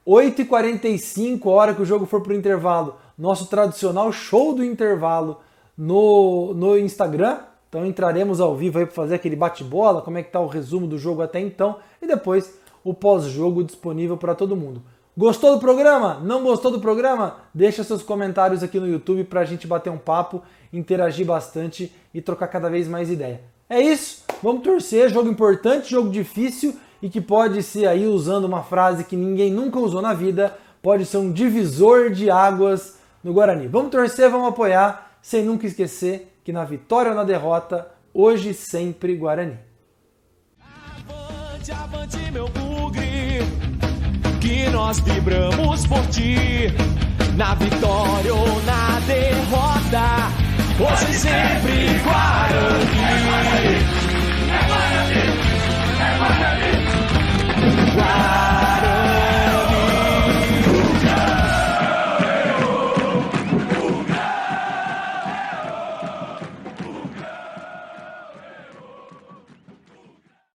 8h45, 0.06 1.46
hora 1.46 1.74
que 1.74 1.82
o 1.82 1.84
jogo 1.84 2.06
for 2.06 2.20
para 2.20 2.32
o 2.32 2.36
intervalo, 2.36 2.94
nosso 3.18 3.46
tradicional 3.46 4.12
show 4.12 4.54
do 4.54 4.64
intervalo 4.64 5.40
no, 5.76 6.54
no 6.54 6.78
Instagram. 6.78 7.38
Então 7.68 7.84
entraremos 7.84 8.40
ao 8.40 8.54
vivo 8.54 8.78
aí 8.78 8.86
para 8.86 8.94
fazer 8.94 9.16
aquele 9.16 9.34
bate-bola, 9.34 10.00
como 10.00 10.16
é 10.16 10.22
que 10.22 10.28
está 10.28 10.38
o 10.38 10.46
resumo 10.46 10.86
do 10.86 10.98
jogo 10.98 11.22
até 11.22 11.40
então 11.40 11.78
e 12.00 12.06
depois 12.06 12.54
o 12.84 12.94
pós-jogo 12.94 13.64
disponível 13.64 14.16
para 14.16 14.36
todo 14.36 14.54
mundo. 14.56 14.80
Gostou 15.20 15.52
do 15.52 15.60
programa? 15.60 16.18
Não 16.24 16.42
gostou 16.42 16.70
do 16.70 16.80
programa? 16.80 17.40
Deixa 17.52 17.84
seus 17.84 18.02
comentários 18.02 18.62
aqui 18.62 18.80
no 18.80 18.88
YouTube 18.88 19.24
para 19.24 19.42
a 19.42 19.44
gente 19.44 19.66
bater 19.66 19.90
um 19.90 19.98
papo, 19.98 20.42
interagir 20.72 21.26
bastante 21.26 21.92
e 22.14 22.22
trocar 22.22 22.48
cada 22.48 22.70
vez 22.70 22.88
mais 22.88 23.10
ideia. 23.10 23.42
É 23.68 23.78
isso, 23.78 24.24
vamos 24.42 24.62
torcer, 24.62 25.10
jogo 25.10 25.28
importante, 25.28 25.90
jogo 25.90 26.08
difícil 26.08 26.74
e 27.02 27.10
que 27.10 27.20
pode 27.20 27.62
ser 27.62 27.86
aí 27.86 28.06
usando 28.06 28.46
uma 28.46 28.62
frase 28.62 29.04
que 29.04 29.14
ninguém 29.14 29.52
nunca 29.52 29.78
usou 29.78 30.00
na 30.00 30.14
vida, 30.14 30.56
pode 30.80 31.04
ser 31.04 31.18
um 31.18 31.30
divisor 31.30 32.08
de 32.08 32.30
águas 32.30 32.98
no 33.22 33.34
Guarani. 33.34 33.68
Vamos 33.68 33.90
torcer, 33.90 34.30
vamos 34.30 34.48
apoiar 34.48 35.18
sem 35.20 35.44
nunca 35.44 35.66
esquecer 35.66 36.34
que 36.42 36.50
na 36.50 36.64
vitória 36.64 37.10
ou 37.10 37.16
na 37.16 37.24
derrota, 37.24 37.88
hoje 38.14 38.54
sempre 38.54 39.14
Guarani. 39.16 39.58
Avante, 40.58 41.72
avante, 41.72 42.30
meu 42.32 42.48
que 44.50 44.68
nós 44.70 44.98
vibramos 44.98 45.86
por 45.86 46.04
ti, 46.08 46.74
na 47.36 47.54
vitória 47.54 48.34
ou 48.34 48.60
na 48.64 48.98
derrota, 49.06 50.28
hoje 50.80 51.12
e 51.12 51.14
sempre 51.14 52.00
Guarani. 52.02 52.98
É 54.48 54.66
Guarani, 54.66 55.22
é 56.00 56.18
Guarani, 56.18 56.70
é 57.62 57.94
Guarani. 57.94 58.59